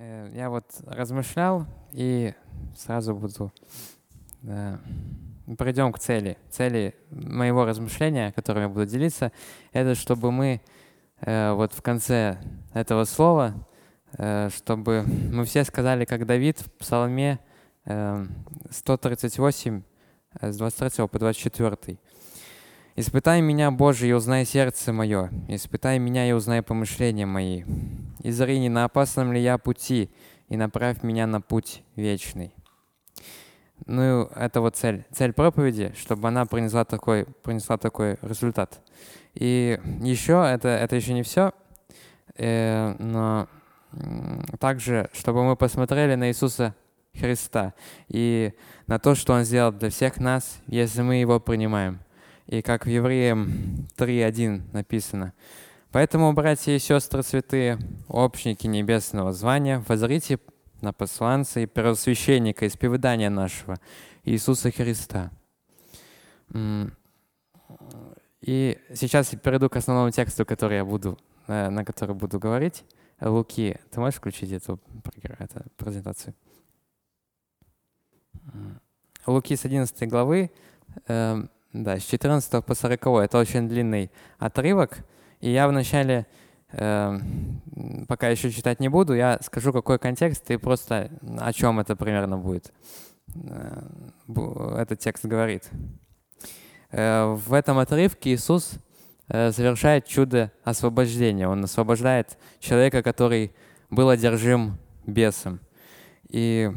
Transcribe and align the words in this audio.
Э, 0.00 0.30
я 0.32 0.48
вот 0.48 0.64
размышлял 0.86 1.66
и 1.92 2.32
сразу 2.76 3.14
буду... 3.16 3.52
Да, 4.42 4.78
пройдем 5.56 5.92
к 5.92 5.98
цели. 5.98 6.38
Цели 6.50 6.94
моего 7.10 7.64
размышления, 7.64 8.30
которым 8.30 8.62
я 8.62 8.68
буду 8.68 8.86
делиться, 8.86 9.32
это 9.72 9.96
чтобы 9.96 10.30
мы 10.30 10.60
э, 11.20 11.52
вот 11.52 11.72
в 11.72 11.82
конце 11.82 12.38
этого 12.74 13.04
слова, 13.06 13.54
э, 14.16 14.50
чтобы 14.54 15.04
мы 15.32 15.44
все 15.44 15.64
сказали, 15.64 16.04
как 16.04 16.26
Давид 16.26 16.60
в 16.60 16.70
Псалме 16.74 17.40
э, 17.84 18.24
138, 18.70 19.82
э, 20.40 20.52
с 20.52 20.56
23 20.58 21.08
по 21.08 21.18
24. 21.18 21.98
«Испытай 23.00 23.40
меня, 23.42 23.70
Боже, 23.70 24.08
и 24.08 24.12
узнай 24.12 24.44
сердце 24.44 24.92
мое, 24.92 25.30
испытай 25.46 26.00
меня 26.00 26.28
и 26.28 26.32
узнай 26.32 26.62
помышления 26.62 27.26
мои, 27.26 27.62
и 28.24 28.32
зрини, 28.32 28.68
на 28.68 28.86
опасном 28.86 29.32
ли 29.32 29.40
я 29.40 29.56
пути, 29.56 30.10
и 30.48 30.56
направь 30.56 31.04
меня 31.04 31.28
на 31.28 31.40
путь 31.40 31.84
вечный». 31.94 32.52
Ну, 33.86 34.24
это 34.34 34.60
вот 34.60 34.74
цель. 34.74 35.04
Цель 35.12 35.32
проповеди, 35.32 35.92
чтобы 35.96 36.26
она 36.26 36.44
принесла 36.44 36.84
такой, 36.84 37.26
принесла 37.44 37.78
такой 37.78 38.18
результат. 38.20 38.80
И 39.34 39.78
еще, 40.00 40.44
это, 40.44 40.66
это 40.66 40.96
еще 40.96 41.14
не 41.14 41.22
все, 41.22 41.52
э, 42.36 42.96
но 42.98 43.46
также, 44.58 45.08
чтобы 45.12 45.44
мы 45.44 45.54
посмотрели 45.54 46.16
на 46.16 46.30
Иисуса 46.30 46.74
Христа 47.14 47.74
и 48.08 48.54
на 48.88 48.98
то, 48.98 49.14
что 49.14 49.34
Он 49.34 49.44
сделал 49.44 49.70
для 49.70 49.90
всех 49.90 50.18
нас, 50.18 50.58
если 50.66 51.02
мы 51.02 51.14
Его 51.14 51.38
принимаем– 51.38 52.00
и 52.48 52.62
как 52.62 52.86
в 52.86 52.88
Евреям 52.88 53.86
3.1 53.96 54.72
написано. 54.72 55.34
Поэтому, 55.92 56.32
братья 56.32 56.72
и 56.72 56.78
сестры 56.78 57.22
святые, 57.22 57.78
общники 58.08 58.66
небесного 58.66 59.32
звания, 59.32 59.84
возрите 59.86 60.38
на 60.80 60.92
посланца 60.92 61.60
и 61.60 61.66
первосвященника 61.66 62.66
исповедания 62.66 63.30
нашего, 63.30 63.78
Иисуса 64.24 64.70
Христа. 64.70 65.30
И 68.40 68.78
сейчас 68.94 69.32
я 69.32 69.38
перейду 69.38 69.68
к 69.68 69.76
основному 69.76 70.10
тексту, 70.10 70.46
который 70.46 70.78
я 70.78 70.84
буду, 70.84 71.18
э, 71.48 71.68
на 71.68 71.84
который 71.84 72.14
буду 72.14 72.38
говорить. 72.38 72.84
Луки, 73.20 73.78
ты 73.90 74.00
можешь 74.00 74.18
включить 74.18 74.52
эту, 74.52 74.80
эту 75.38 75.64
презентацию? 75.76 76.34
Луки 79.26 79.54
с 79.56 79.64
11 79.64 80.08
главы, 80.08 80.50
эм, 81.08 81.50
да, 81.82 81.98
с 81.98 82.04
14 82.04 82.64
по 82.64 82.74
40. 82.74 83.06
Это 83.22 83.38
очень 83.38 83.68
длинный 83.68 84.10
отрывок. 84.38 84.98
И 85.40 85.50
я 85.50 85.68
вначале, 85.68 86.26
э, 86.72 87.18
пока 88.08 88.28
еще 88.28 88.50
читать 88.50 88.80
не 88.80 88.88
буду, 88.88 89.14
я 89.14 89.38
скажу, 89.42 89.72
какой 89.72 89.98
контекст 89.98 90.50
и 90.50 90.56
просто 90.56 91.10
о 91.38 91.52
чем 91.52 91.78
это 91.78 91.94
примерно 91.94 92.36
будет. 92.36 92.72
Э, 93.44 93.82
этот 94.76 94.98
текст 94.98 95.24
говорит. 95.24 95.70
Э, 96.90 97.34
в 97.34 97.52
этом 97.52 97.78
отрывке 97.78 98.34
Иисус 98.34 98.72
э, 99.28 99.52
совершает 99.52 100.06
чудо 100.06 100.50
освобождения. 100.64 101.46
Он 101.46 101.62
освобождает 101.62 102.36
человека, 102.58 103.04
который 103.04 103.52
был 103.88 104.08
одержим 104.08 104.78
бесом. 105.06 105.60
И 106.28 106.72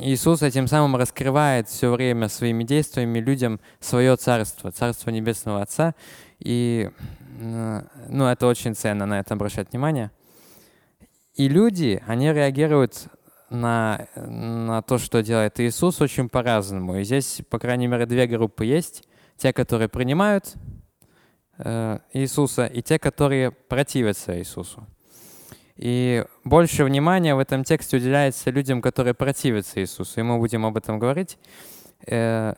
Иисус 0.00 0.42
этим 0.42 0.66
самым 0.66 0.96
раскрывает 0.96 1.68
все 1.68 1.90
время 1.90 2.28
своими 2.28 2.64
действиями 2.64 3.18
людям 3.18 3.60
свое 3.80 4.16
царство, 4.16 4.70
царство 4.70 5.10
Небесного 5.10 5.62
Отца. 5.62 5.94
И 6.38 6.90
ну, 7.38 8.26
это 8.26 8.46
очень 8.46 8.74
ценно 8.74 9.06
на 9.06 9.20
это 9.20 9.34
обращать 9.34 9.70
внимание. 9.70 10.10
И 11.34 11.48
люди, 11.48 12.02
они 12.06 12.32
реагируют 12.32 13.08
на, 13.50 14.08
на 14.16 14.82
то, 14.82 14.98
что 14.98 15.22
делает 15.22 15.60
Иисус, 15.60 16.00
очень 16.00 16.28
по-разному. 16.28 16.96
И 16.96 17.04
здесь, 17.04 17.42
по 17.48 17.58
крайней 17.58 17.86
мере, 17.86 18.06
две 18.06 18.26
группы 18.26 18.64
есть. 18.64 19.04
Те, 19.36 19.52
которые 19.52 19.88
принимают 19.88 20.54
э, 21.58 21.98
Иисуса, 22.12 22.66
и 22.66 22.82
те, 22.82 22.98
которые 22.98 23.52
противятся 23.52 24.36
Иисусу. 24.38 24.86
И 25.78 26.24
больше 26.42 26.82
внимания 26.82 27.36
в 27.36 27.38
этом 27.38 27.62
тексте 27.62 27.98
уделяется 27.98 28.50
людям, 28.50 28.82
которые 28.82 29.14
противятся 29.14 29.80
Иисусу. 29.80 30.18
И 30.18 30.22
мы 30.24 30.38
будем 30.38 30.66
об 30.66 30.76
этом 30.76 30.98
говорить. 30.98 31.38
Э, 32.04 32.54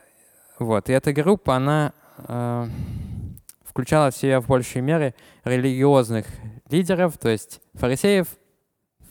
вот. 0.57 0.89
И 0.89 0.93
эта 0.93 1.13
группа, 1.13 1.55
она 1.55 1.93
э, 2.17 2.67
включала 3.63 4.09
в 4.09 4.17
себя 4.17 4.41
в 4.41 4.47
большей 4.47 4.81
мере 4.81 5.13
религиозных 5.43 6.25
лидеров, 6.71 7.19
то 7.19 7.29
есть 7.29 7.61
фарисеев, 7.75 8.27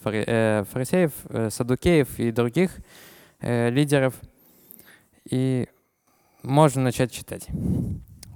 э, 0.04 0.64
фарисеев, 0.68 1.12
садукеев 1.50 2.18
и 2.18 2.32
других 2.32 2.72
лидеров. 3.40 4.14
И 5.24 5.68
можно 6.42 6.82
начать 6.82 7.12
читать. 7.12 7.46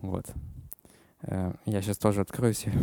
Вот. 0.03 0.27
Я 1.23 1.83
сейчас 1.83 1.99
тоже 1.99 2.21
открою 2.21 2.55
себе. 2.55 2.75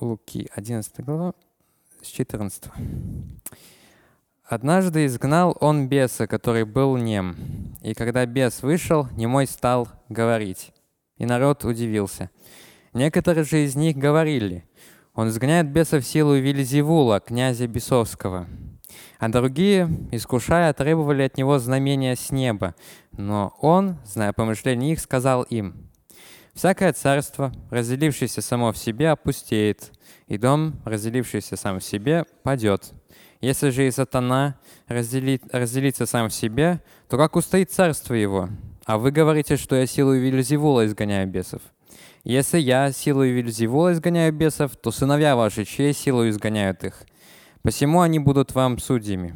Луки, 0.00 0.48
11 0.54 1.04
глава, 1.04 1.34
с 2.02 2.08
14. 2.08 2.64
«Однажды 4.44 5.06
изгнал 5.06 5.56
он 5.60 5.88
беса, 5.88 6.26
который 6.26 6.64
был 6.64 6.96
нем. 6.96 7.36
И 7.82 7.94
когда 7.94 8.26
бес 8.26 8.62
вышел, 8.62 9.08
немой 9.12 9.46
стал 9.46 9.88
говорить. 10.08 10.72
И 11.16 11.26
народ 11.26 11.64
удивился. 11.64 12.30
Некоторые 12.92 13.44
же 13.44 13.64
из 13.64 13.76
них 13.76 13.96
говорили, 13.96 14.68
он 15.14 15.28
изгоняет 15.28 15.70
беса 15.70 16.00
в 16.00 16.04
силу 16.04 16.34
Вильзевула, 16.34 17.20
князя 17.20 17.68
Бесовского. 17.68 18.48
А 19.18 19.28
другие, 19.28 19.88
искушая, 20.10 20.72
требовали 20.72 21.22
от 21.22 21.36
него 21.36 21.58
знамения 21.58 22.16
с 22.16 22.32
неба. 22.32 22.74
Но 23.12 23.54
он, 23.60 23.98
зная 24.04 24.32
помышления 24.32 24.92
их, 24.92 25.00
сказал 25.00 25.44
им, 25.44 25.88
Всякое 26.54 26.92
царство, 26.92 27.52
разделившееся 27.70 28.40
само 28.40 28.72
в 28.72 28.78
себе, 28.78 29.10
опустеет, 29.10 29.90
и 30.28 30.38
дом, 30.38 30.80
разделившийся 30.84 31.56
сам 31.56 31.80
в 31.80 31.84
себе, 31.84 32.24
падет. 32.44 32.92
Если 33.40 33.70
же 33.70 33.88
и 33.88 33.90
сатана 33.90 34.56
разделит, 34.86 35.42
разделится 35.52 36.06
сам 36.06 36.28
в 36.28 36.32
себе, 36.32 36.80
то 37.08 37.18
как 37.18 37.34
устоит 37.34 37.72
царство 37.72 38.14
его? 38.14 38.48
А 38.86 38.98
вы 38.98 39.10
говорите, 39.10 39.56
что 39.56 39.74
я 39.74 39.86
силой 39.86 40.20
Вильзевула 40.20 40.86
изгоняю 40.86 41.26
бесов. 41.26 41.60
Если 42.22 42.58
я 42.58 42.92
силой 42.92 43.32
Вильзевула 43.32 43.92
изгоняю 43.92 44.32
бесов, 44.32 44.76
то 44.76 44.92
сыновья 44.92 45.36
ваши, 45.36 45.64
чьей 45.64 45.92
силой 45.92 46.30
изгоняют 46.30 46.84
их? 46.84 47.02
Посему 47.62 48.00
они 48.00 48.18
будут 48.18 48.54
вам 48.54 48.78
судьями. 48.78 49.34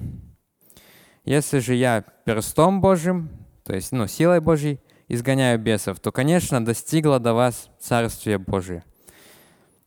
Если 1.24 1.58
же 1.58 1.74
я 1.74 2.04
перстом 2.24 2.80
Божьим, 2.80 3.28
то 3.64 3.74
есть 3.74 3.90
ну, 3.92 4.06
силой 4.06 4.40
Божьей, 4.40 4.80
изгоняю 5.08 5.58
бесов, 5.58 6.00
то, 6.00 6.12
конечно, 6.12 6.64
достигло 6.64 7.18
до 7.18 7.34
вас 7.34 7.70
Царствие 7.80 8.38
Божие. 8.38 8.84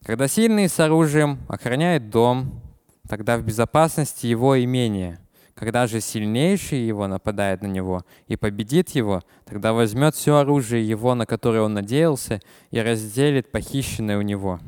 Когда 0.03 0.27
сильный 0.27 0.67
с 0.67 0.79
оружием 0.79 1.39
охраняет 1.47 2.09
дом, 2.09 2.61
тогда 3.07 3.37
в 3.37 3.43
безопасности 3.43 4.25
его 4.25 4.61
имение. 4.61 5.19
Когда 5.53 5.85
же 5.85 6.01
сильнейший 6.01 6.79
его 6.79 7.05
нападает 7.07 7.61
на 7.61 7.67
него 7.67 8.03
и 8.27 8.35
победит 8.35 8.89
его, 8.89 9.21
тогда 9.45 9.73
возьмет 9.73 10.15
все 10.15 10.37
оружие 10.37 10.87
его, 10.87 11.13
на 11.13 11.27
которое 11.27 11.61
он 11.61 11.73
надеялся, 11.73 12.39
и 12.71 12.79
разделит 12.81 13.51
похищенное 13.51 14.17
у 14.17 14.21
него. 14.21 14.59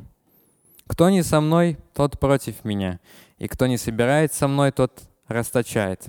Кто 0.86 1.10
не 1.10 1.22
со 1.22 1.40
мной, 1.40 1.78
тот 1.94 2.20
против 2.20 2.64
меня, 2.64 3.00
и 3.38 3.48
кто 3.48 3.66
не 3.66 3.78
собирает 3.78 4.32
со 4.34 4.46
мной, 4.46 4.70
тот 4.70 5.02
расточает. 5.26 6.06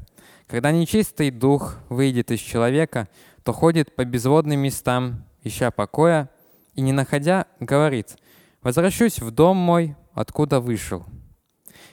Когда 0.47 0.71
нечистый 0.71 1.31
дух 1.31 1.77
выйдет 1.89 2.29
из 2.29 2.39
человека, 2.39 3.07
то 3.45 3.53
ходит 3.53 3.95
по 3.95 4.03
безводным 4.05 4.59
местам, 4.59 5.23
ища 5.43 5.69
покоя, 5.69 6.31
и, 6.73 6.81
не 6.81 6.91
находя, 6.91 7.45
говорит, 7.59 8.17
«Возвращусь 8.63 9.19
в 9.19 9.29
дом 9.29 9.55
мой, 9.55 9.95
откуда 10.15 10.59
вышел». 10.59 11.05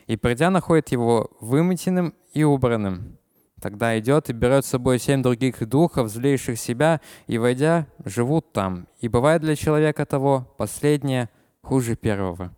И, 0.06 0.16
придя, 0.16 0.48
находит 0.48 0.88
его 0.92 1.30
выметенным 1.40 2.14
и 2.32 2.42
убранным. 2.42 3.18
Тогда 3.60 3.98
идет 3.98 4.30
и 4.30 4.32
берет 4.32 4.64
с 4.64 4.70
собой 4.70 4.98
семь 4.98 5.22
других 5.22 5.68
духов, 5.68 6.08
злейших 6.08 6.58
себя, 6.58 7.02
и, 7.26 7.36
войдя, 7.36 7.86
живут 8.02 8.50
там. 8.54 8.88
И 9.00 9.08
бывает 9.08 9.42
для 9.42 9.54
человека 9.54 10.06
того 10.06 10.54
последнее 10.56 11.28
хуже 11.60 11.96
первого. 11.96 12.56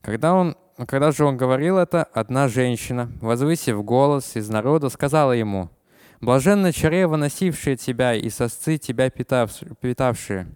Когда, 0.00 0.34
он, 0.34 0.56
когда 0.88 1.12
же 1.12 1.24
он 1.24 1.36
говорил 1.36 1.78
это, 1.78 2.02
одна 2.02 2.48
женщина, 2.48 3.12
возвысив 3.20 3.84
голос 3.84 4.34
из 4.34 4.48
народа, 4.48 4.88
сказала 4.88 5.30
ему– 5.30 5.70
Блаженно 6.22 6.72
чрево, 6.72 7.16
носившее 7.16 7.76
тебя, 7.76 8.14
и 8.14 8.30
сосцы 8.30 8.78
тебя 8.78 9.10
питавшие. 9.10 10.46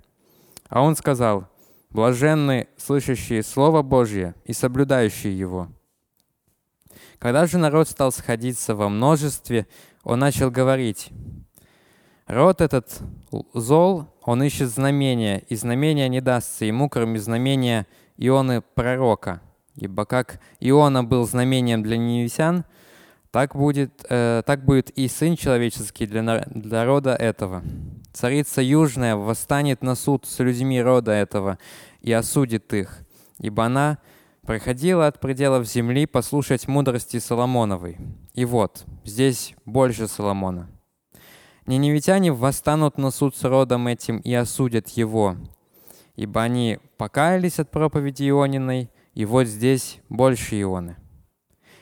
А 0.68 0.80
он 0.80 0.94
сказал, 0.94 1.48
блаженны 1.90 2.68
слышащие 2.76 3.42
Слово 3.42 3.82
Божье 3.82 4.36
и 4.44 4.52
соблюдающие 4.52 5.36
его. 5.36 5.68
Когда 7.18 7.46
же 7.46 7.58
народ 7.58 7.88
стал 7.88 8.12
сходиться 8.12 8.76
во 8.76 8.88
множестве, 8.88 9.66
он 10.04 10.20
начал 10.20 10.52
говорить, 10.52 11.08
«Род 12.28 12.60
этот 12.60 13.00
зол, 13.52 14.06
он 14.22 14.44
ищет 14.44 14.68
знамения, 14.68 15.38
и 15.48 15.56
знамения 15.56 16.08
не 16.08 16.20
дастся 16.20 16.64
ему, 16.64 16.88
кроме 16.88 17.18
знамения 17.18 17.88
Ионы 18.16 18.62
пророка. 18.62 19.42
Ибо 19.74 20.04
как 20.04 20.40
Иона 20.60 21.02
был 21.02 21.26
знамением 21.26 21.82
для 21.82 21.96
ниневитян, 21.96 22.64
так 23.36 23.54
будет, 23.54 24.02
э, 24.08 24.42
так 24.46 24.64
будет 24.64 24.88
и 24.88 25.08
Сын 25.08 25.36
Человеческий 25.36 26.06
для, 26.06 26.46
для 26.46 26.86
рода 26.86 27.14
этого. 27.14 27.62
Царица 28.14 28.62
Южная 28.62 29.14
восстанет 29.14 29.82
на 29.82 29.94
суд 29.94 30.24
с 30.24 30.38
людьми 30.38 30.80
рода 30.80 31.12
этого 31.12 31.58
и 32.00 32.14
осудит 32.14 32.72
их, 32.72 33.00
ибо 33.38 33.66
она 33.66 33.98
проходила 34.40 35.06
от 35.06 35.20
пределов 35.20 35.66
земли 35.66 36.06
послушать 36.06 36.66
мудрости 36.66 37.18
Соломоновой. 37.18 37.98
И 38.32 38.46
вот, 38.46 38.86
здесь 39.04 39.54
больше 39.66 40.08
Соломона. 40.08 40.70
Ниневитяне 41.66 42.32
восстанут 42.32 42.96
на 42.96 43.10
суд 43.10 43.36
с 43.36 43.44
родом 43.44 43.86
этим 43.86 44.16
и 44.16 44.32
осудят 44.32 44.88
его, 44.88 45.36
ибо 46.14 46.40
они 46.40 46.78
покаялись 46.96 47.58
от 47.58 47.70
проповеди 47.70 48.30
Иониной, 48.30 48.88
и 49.12 49.26
вот 49.26 49.46
здесь 49.46 49.98
больше 50.08 50.58
Ионы. 50.58 50.96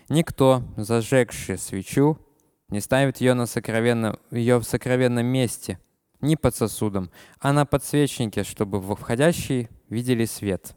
Никто, 0.08 0.62
зажегший 0.76 1.58
свечу, 1.58 2.18
не 2.68 2.80
ставит 2.80 3.18
ее, 3.20 3.34
на 3.34 3.46
сокровенно, 3.46 4.18
ее 4.30 4.58
в 4.58 4.64
сокровенном 4.64 5.26
месте, 5.26 5.78
ни 6.20 6.34
под 6.34 6.54
сосудом, 6.54 7.10
а 7.40 7.52
на 7.52 7.64
подсвечнике, 7.64 8.44
чтобы 8.44 8.80
входящие 8.80 9.68
видели 9.88 10.24
свет. 10.24 10.74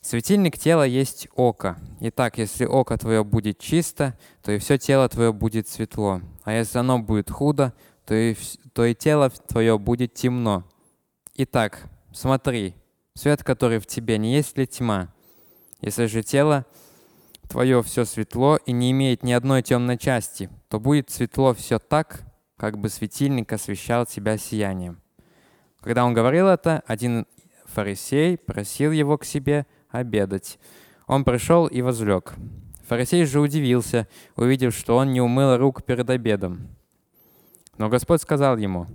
Светильник 0.00 0.58
тела 0.58 0.84
есть 0.84 1.28
око. 1.34 1.76
Итак, 2.00 2.38
если 2.38 2.64
око 2.64 2.96
твое 2.96 3.24
будет 3.24 3.58
чисто, 3.58 4.16
то 4.42 4.52
и 4.52 4.58
все 4.58 4.78
тело 4.78 5.08
твое 5.08 5.32
будет 5.32 5.68
светло. 5.68 6.22
А 6.44 6.52
если 6.52 6.78
оно 6.78 7.00
будет 7.00 7.30
худо, 7.30 7.74
то 8.06 8.14
и, 8.14 8.36
то 8.72 8.84
и 8.84 8.94
тело 8.94 9.28
твое 9.28 9.78
будет 9.78 10.14
темно. 10.14 10.64
Итак, 11.34 11.82
смотри, 12.12 12.74
свет, 13.14 13.42
который 13.42 13.80
в 13.80 13.86
тебе, 13.86 14.18
не 14.18 14.34
есть 14.34 14.56
ли 14.56 14.66
тьма? 14.66 15.12
Если 15.80 16.06
же 16.06 16.22
тело 16.22 16.64
твое 17.48 17.82
все 17.82 18.04
светло 18.04 18.58
и 18.66 18.72
не 18.72 18.90
имеет 18.90 19.22
ни 19.22 19.32
одной 19.32 19.62
темной 19.62 19.98
части, 19.98 20.50
то 20.68 20.78
будет 20.78 21.10
светло 21.10 21.54
все 21.54 21.78
так, 21.78 22.22
как 22.56 22.78
бы 22.78 22.88
светильник 22.88 23.52
освещал 23.52 24.06
тебя 24.06 24.36
сиянием. 24.36 25.00
Когда 25.80 26.04
он 26.04 26.14
говорил 26.14 26.48
это, 26.48 26.82
один 26.86 27.26
фарисей 27.66 28.36
просил 28.36 28.92
его 28.92 29.18
к 29.18 29.24
себе– 29.24 29.66
обедать. 29.90 30.58
Он 31.06 31.24
пришел 31.24 31.66
и 31.66 31.82
возлег. 31.82 32.34
Фарисей 32.86 33.24
же 33.24 33.40
удивился, 33.40 34.08
увидев, 34.36 34.74
что 34.74 34.96
он 34.96 35.12
не 35.12 35.20
умыл 35.20 35.56
рук 35.56 35.84
перед 35.84 36.08
обедом. 36.10 36.68
Но 37.76 37.88
Господь 37.88 38.22
сказал 38.22 38.56
ему, 38.56 38.86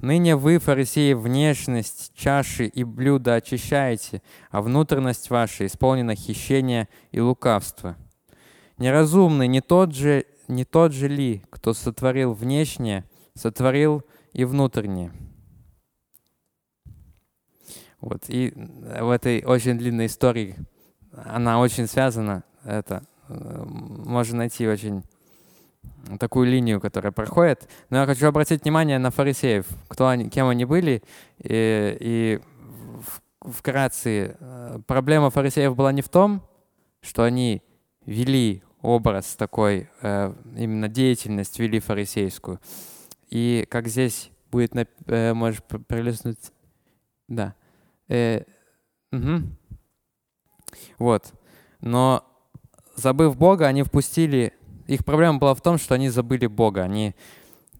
«Ныне 0.00 0.36
вы, 0.36 0.58
фарисеи, 0.58 1.12
внешность, 1.12 2.12
чаши 2.14 2.66
и 2.66 2.84
блюда 2.84 3.34
очищаете, 3.34 4.22
а 4.50 4.62
внутренность 4.62 5.30
ваша 5.30 5.66
исполнена 5.66 6.14
хищения 6.14 6.88
и 7.12 7.20
лукавства. 7.20 7.96
Неразумный 8.78 9.46
не 9.46 9.60
тот 9.60 9.94
же, 9.94 10.24
не 10.48 10.64
тот 10.64 10.92
же 10.92 11.08
ли, 11.08 11.44
кто 11.50 11.74
сотворил 11.74 12.32
внешнее, 12.32 13.04
сотворил 13.34 14.02
и 14.32 14.44
внутреннее?» 14.44 15.12
Вот. 18.00 18.24
И 18.28 18.52
в 18.54 19.10
этой 19.10 19.44
очень 19.44 19.78
длинной 19.78 20.06
истории 20.06 20.56
она 21.12 21.60
очень 21.60 21.86
связана. 21.86 22.44
Это 22.64 23.02
э, 23.28 23.64
можно 23.66 24.38
найти 24.38 24.66
очень 24.66 25.04
такую 26.18 26.50
линию, 26.50 26.80
которая 26.80 27.12
проходит. 27.12 27.68
Но 27.90 27.98
я 27.98 28.06
хочу 28.06 28.26
обратить 28.26 28.62
внимание 28.62 28.98
на 28.98 29.10
фарисеев, 29.10 29.66
кто 29.88 30.08
они, 30.08 30.28
кем 30.28 30.48
они 30.48 30.64
были. 30.64 31.02
И, 31.38 31.96
и 32.00 32.40
вкратце, 33.40 34.36
э, 34.38 34.80
проблема 34.86 35.30
фарисеев 35.30 35.74
была 35.74 35.92
не 35.92 36.02
в 36.02 36.08
том, 36.08 36.42
что 37.00 37.22
они 37.24 37.62
вели 38.06 38.62
образ 38.82 39.36
такой, 39.36 39.88
э, 40.02 40.34
именно 40.56 40.88
деятельность 40.88 41.58
вели 41.58 41.80
фарисейскую. 41.80 42.60
И 43.28 43.66
как 43.70 43.88
здесь 43.88 44.30
будет, 44.50 44.74
можешь 45.06 45.62
пролистнуть, 45.62 46.38
да, 47.28 47.54
Э, 48.10 48.42
угу. 49.12 49.42
Вот. 50.98 51.32
Но 51.80 52.24
забыв 52.96 53.38
Бога, 53.38 53.66
они 53.68 53.82
впустили... 53.82 54.52
Их 54.90 55.04
проблема 55.04 55.38
была 55.38 55.54
в 55.54 55.60
том, 55.60 55.78
что 55.78 55.94
они 55.94 56.08
забыли 56.08 56.46
Бога. 56.46 56.82
Они 56.82 57.14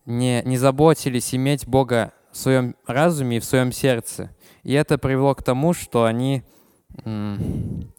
не, 0.06 0.42
не 0.44 0.56
заботились 0.56 1.34
иметь 1.34 1.66
Бога 1.66 2.12
в 2.30 2.36
своем 2.36 2.76
разуме 2.86 3.38
и 3.38 3.40
в 3.40 3.44
своем 3.44 3.72
сердце. 3.72 4.30
И 4.62 4.72
это 4.72 4.98
привело 4.98 5.34
к 5.34 5.42
тому, 5.42 5.72
что 5.72 6.04
они 6.04 6.42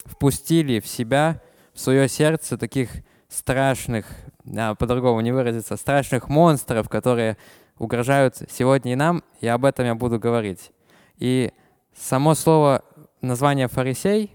впустили 0.04 0.80
в 0.80 0.86
себя, 0.86 1.42
в 1.74 1.80
свое 1.80 2.08
сердце 2.08 2.56
таких 2.56 2.90
страшных, 3.28 4.06
а, 4.56 4.74
по-другому 4.74 5.20
не 5.20 5.32
выразиться, 5.32 5.76
страшных 5.76 6.28
монстров, 6.28 6.88
которые 6.88 7.36
угрожают 7.78 8.36
сегодня 8.50 8.92
и 8.92 8.96
нам, 8.96 9.24
и 9.40 9.48
об 9.48 9.64
этом 9.64 9.86
я 9.86 9.94
буду 9.94 10.18
говорить. 10.18 10.70
И 11.18 11.52
Само 11.94 12.34
слово, 12.34 12.82
название 13.20 13.68
фарисей, 13.68 14.32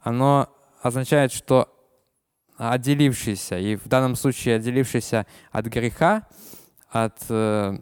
оно 0.00 0.48
означает, 0.82 1.32
что 1.32 1.71
отделившийся, 2.56 3.58
и 3.58 3.76
в 3.76 3.88
данном 3.88 4.16
случае 4.16 4.56
отделившийся 4.56 5.26
от 5.50 5.66
греха, 5.66 6.26
от 6.88 7.18
э, 7.28 7.78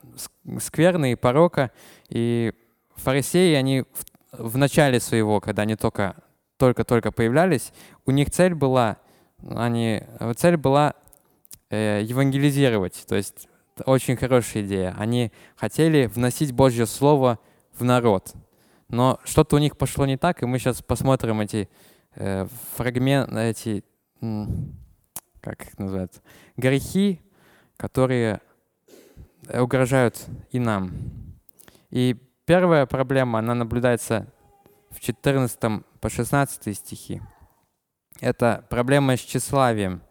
скверны 0.61 1.13
и 1.13 1.17
порока. 1.17 1.71
И 2.09 2.53
фарисеи, 2.97 3.55
они 3.55 3.83
в, 4.33 4.53
в 4.53 4.57
начале 4.57 5.01
своего, 5.01 5.41
когда 5.41 5.63
они 5.63 5.77
только 5.77 6.17
только-только 6.61 7.11
появлялись, 7.11 7.73
у 8.05 8.11
них 8.11 8.31
цель 8.31 8.55
была, 8.55 8.99
они, 9.43 10.03
цель 10.37 10.59
была 10.59 10.95
э, 11.71 12.03
евангелизировать, 12.05 13.05
то 13.09 13.17
есть 13.17 13.49
очень 13.87 14.17
хорошая 14.17 14.63
идея. 14.63 14.95
Они 14.99 15.33
хотели 15.57 16.05
вносить 16.07 16.53
Божье 16.53 16.85
Слово 16.85 17.39
в 17.73 17.83
народ. 17.83 18.35
Но 18.89 19.19
что-то 19.25 19.57
у 19.57 19.59
них 19.59 19.79
пошло 19.79 20.05
не 20.05 20.19
так, 20.19 20.43
и 20.43 20.47
мы 20.47 20.59
сейчас 20.59 20.83
посмотрим 20.83 21.41
эти 21.41 21.71
э, 22.15 22.47
фрагменты, 22.77 23.39
эти, 23.39 23.85
как 24.21 25.67
их 25.67 25.79
называют, 25.79 26.23
грехи, 26.57 27.21
которые 27.77 28.41
угрожают 29.53 30.27
и 30.51 30.59
нам. 30.59 30.93
И 31.91 32.17
первая 32.45 32.87
проблема, 32.87 33.39
она 33.39 33.55
наблюдается 33.55 34.27
в 34.91 35.01
14 35.01 35.59
по 36.01 36.09
16 36.09 36.77
стихи. 36.77 37.23
Это 38.21 38.65
проблема 38.69 39.17
с 39.17 39.21
тщеславием. 39.21 40.03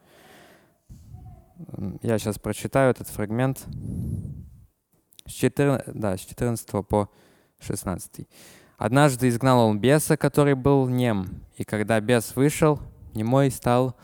Я 2.02 2.18
сейчас 2.18 2.40
прочитаю 2.40 2.92
этот 2.92 3.08
фрагмент. 3.08 3.66
С 5.26 5.32
14, 5.32 5.94
да, 5.94 6.18
с 6.18 6.22
14 6.22 6.88
по 6.88 7.10
16. 7.60 8.28
Однажды 8.78 9.28
изгнал 9.28 9.68
он 9.68 9.80
беса, 9.80 10.18
который 10.18 10.56
был 10.56 10.88
нем, 10.88 11.44
и 11.58 11.66
когда 11.66 12.00
бес 12.00 12.36
вышел, 12.36 12.80
немой 13.14 13.52
стал 13.52 13.96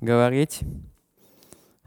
говорить, 0.00 0.60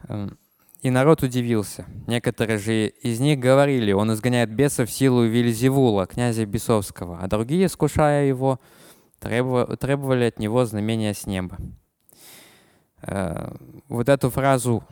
эм, 0.08 0.38
и 0.82 0.90
народ 0.90 1.22
удивился. 1.22 1.86
Некоторые 2.06 2.58
же 2.58 2.88
из 2.88 3.20
них 3.20 3.38
говорили, 3.38 3.92
он 3.92 4.12
изгоняет 4.12 4.50
беса 4.50 4.84
в 4.84 4.90
силу 4.90 5.24
Вильзевула, 5.24 6.06
князя 6.06 6.44
Бесовского, 6.44 7.18
а 7.20 7.28
другие, 7.28 7.66
искушая 7.66 8.26
его, 8.26 8.58
требовали 9.20 10.24
от 10.24 10.40
него 10.40 10.64
знамения 10.64 11.14
с 11.14 11.26
неба. 11.26 11.56
Э, 13.02 13.54
вот 13.88 14.08
эту 14.08 14.30
фразу, 14.30 14.84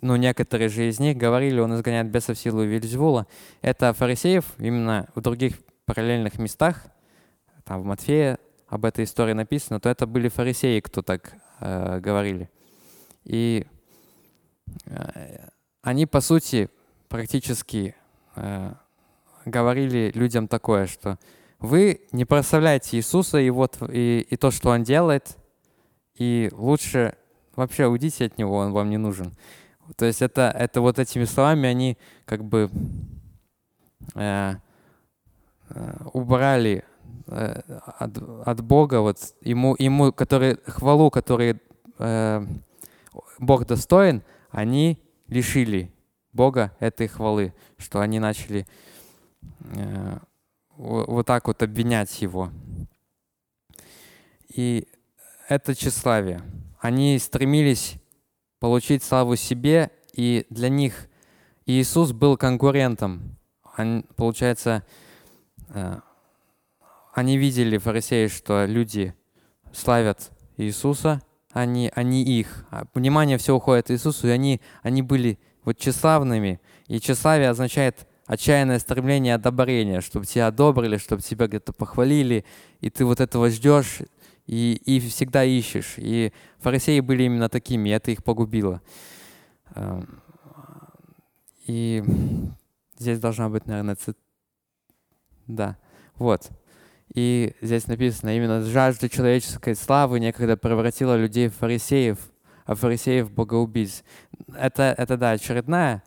ну, 0.00 0.16
некоторые 0.16 0.70
же 0.70 0.88
из 0.88 0.98
них 0.98 1.18
говорили, 1.18 1.60
он 1.60 1.74
изгоняет 1.74 2.10
беса 2.10 2.32
в 2.32 2.38
силу 2.38 2.62
Вильзевула, 2.62 3.26
это 3.60 3.92
фарисеев 3.92 4.44
именно 4.58 5.08
в 5.14 5.20
других 5.20 5.54
параллельных 5.84 6.38
местах, 6.38 6.86
там 7.64 7.82
в 7.82 7.84
Матфея 7.84 8.38
об 8.70 8.86
этой 8.86 9.04
истории 9.04 9.34
написано, 9.34 9.80
то 9.80 9.90
это 9.90 10.06
были 10.06 10.28
фарисеи, 10.28 10.80
кто 10.80 11.02
так 11.02 11.34
э, 11.60 12.00
говорили. 12.00 12.48
И 13.24 13.66
э, 14.86 15.48
они, 15.82 16.06
по 16.06 16.22
сути, 16.22 16.70
практически 17.08 17.94
э, 18.36 18.72
говорили 19.44 20.10
людям 20.14 20.48
такое, 20.48 20.86
что 20.86 21.18
вы 21.58 22.00
не 22.12 22.24
прославляете 22.24 22.96
Иисуса 22.96 23.38
и, 23.38 23.50
вот, 23.50 23.76
и, 23.90 24.26
и 24.30 24.36
то, 24.36 24.50
что 24.50 24.70
Он 24.70 24.82
делает, 24.82 25.36
и 26.14 26.48
лучше 26.52 27.16
вообще 27.54 27.86
уйдите 27.86 28.24
от 28.24 28.38
Него, 28.38 28.56
Он 28.56 28.72
вам 28.72 28.88
не 28.88 28.96
нужен. 28.96 29.34
То 29.96 30.06
есть 30.06 30.22
это, 30.22 30.54
это 30.56 30.80
вот 30.80 30.98
этими 30.98 31.24
словами 31.24 31.68
они 31.68 31.98
как 32.24 32.44
бы 32.44 32.70
э, 34.14 34.54
Э, 35.72 35.92
убрали 36.12 36.82
от, 37.30 38.18
от 38.46 38.60
Бога, 38.60 39.00
вот 39.00 39.18
ему, 39.42 39.76
ему 39.78 40.12
который, 40.12 40.58
хвалу, 40.66 41.10
который 41.10 41.60
э, 41.98 42.46
Бог 43.38 43.66
достоин, 43.66 44.22
они 44.50 45.02
лишили 45.28 45.92
Бога 46.32 46.74
этой 46.80 47.08
хвалы, 47.08 47.54
что 47.78 48.00
они 48.00 48.18
начали 48.18 48.66
э, 49.60 50.18
вот 50.76 51.26
так 51.26 51.46
вот 51.46 51.62
обвинять 51.62 52.20
Его. 52.22 52.50
И 54.48 54.88
это 55.48 55.74
тщеславие. 55.74 56.42
Они 56.80 57.18
стремились 57.18 57.96
получить 58.58 59.02
славу 59.02 59.36
себе, 59.36 59.90
и 60.12 60.46
для 60.50 60.68
них 60.68 61.08
Иисус 61.66 62.12
был 62.12 62.36
конкурентом. 62.36 63.36
Он, 63.76 64.04
получается, 64.16 64.84
э, 65.68 66.00
они 67.12 67.36
видели, 67.36 67.78
фарисеи, 67.78 68.28
что 68.28 68.64
люди 68.66 69.14
славят 69.72 70.30
Иисуса, 70.56 71.20
они, 71.52 71.90
они 71.94 72.22
их. 72.22 72.64
А 72.70 72.84
внимание 72.94 73.38
все 73.38 73.54
уходит 73.54 73.90
Иисусу, 73.90 74.28
и 74.28 74.30
они, 74.30 74.60
они 74.82 75.02
были 75.02 75.38
вот 75.64 75.78
тщеславными. 75.78 76.60
И 76.86 77.00
тщеславие 77.00 77.50
означает 77.50 78.06
отчаянное 78.26 78.78
стремление 78.78 79.34
одобрения, 79.34 80.00
чтобы 80.00 80.26
тебя 80.26 80.46
одобрили, 80.46 80.98
чтобы 80.98 81.22
тебя 81.22 81.48
где-то 81.48 81.72
похвалили, 81.72 82.44
и 82.80 82.88
ты 82.90 83.04
вот 83.04 83.20
этого 83.20 83.50
ждешь 83.50 83.98
и, 84.46 84.74
и 84.84 85.00
всегда 85.00 85.44
ищешь. 85.44 85.94
И 85.96 86.32
фарисеи 86.58 87.00
были 87.00 87.24
именно 87.24 87.48
такими, 87.48 87.88
и 87.88 87.92
это 87.92 88.12
их 88.12 88.22
погубило. 88.22 88.82
Эм, 89.74 90.22
и 91.66 92.04
здесь 92.98 93.18
должна 93.18 93.48
быть, 93.48 93.66
наверное, 93.66 93.96
цит... 93.96 94.16
Да, 95.46 95.76
вот. 96.16 96.50
И 97.14 97.54
здесь 97.60 97.86
написано, 97.86 98.36
именно 98.36 98.62
жажда 98.62 99.08
человеческой 99.08 99.74
славы 99.74 100.20
некогда 100.20 100.56
превратила 100.56 101.16
людей 101.16 101.48
в 101.48 101.54
фарисеев, 101.54 102.18
а 102.64 102.74
фарисеев 102.74 103.30
богоубийц. 103.32 104.04
Это, 104.56 104.94
это 104.96 105.16
да, 105.16 105.32
очередная, 105.32 106.04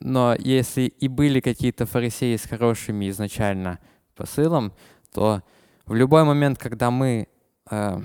но 0.00 0.34
если 0.38 0.82
и 0.82 1.08
были 1.08 1.40
какие-то 1.40 1.86
фарисеи 1.86 2.36
с 2.36 2.46
хорошими 2.46 3.10
изначально 3.10 3.78
посылом, 4.16 4.72
то 5.12 5.42
в 5.84 5.94
любой 5.94 6.24
момент, 6.24 6.58
когда 6.58 6.90
мы, 6.90 7.28
э, 7.70 8.00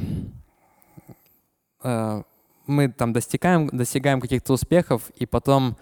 э, 1.84 2.24
мы 2.66 2.90
там 2.90 3.14
достигаем, 3.14 3.68
достигаем 3.68 4.20
каких-то 4.20 4.54
успехов, 4.54 5.10
и 5.16 5.26
потом 5.26 5.78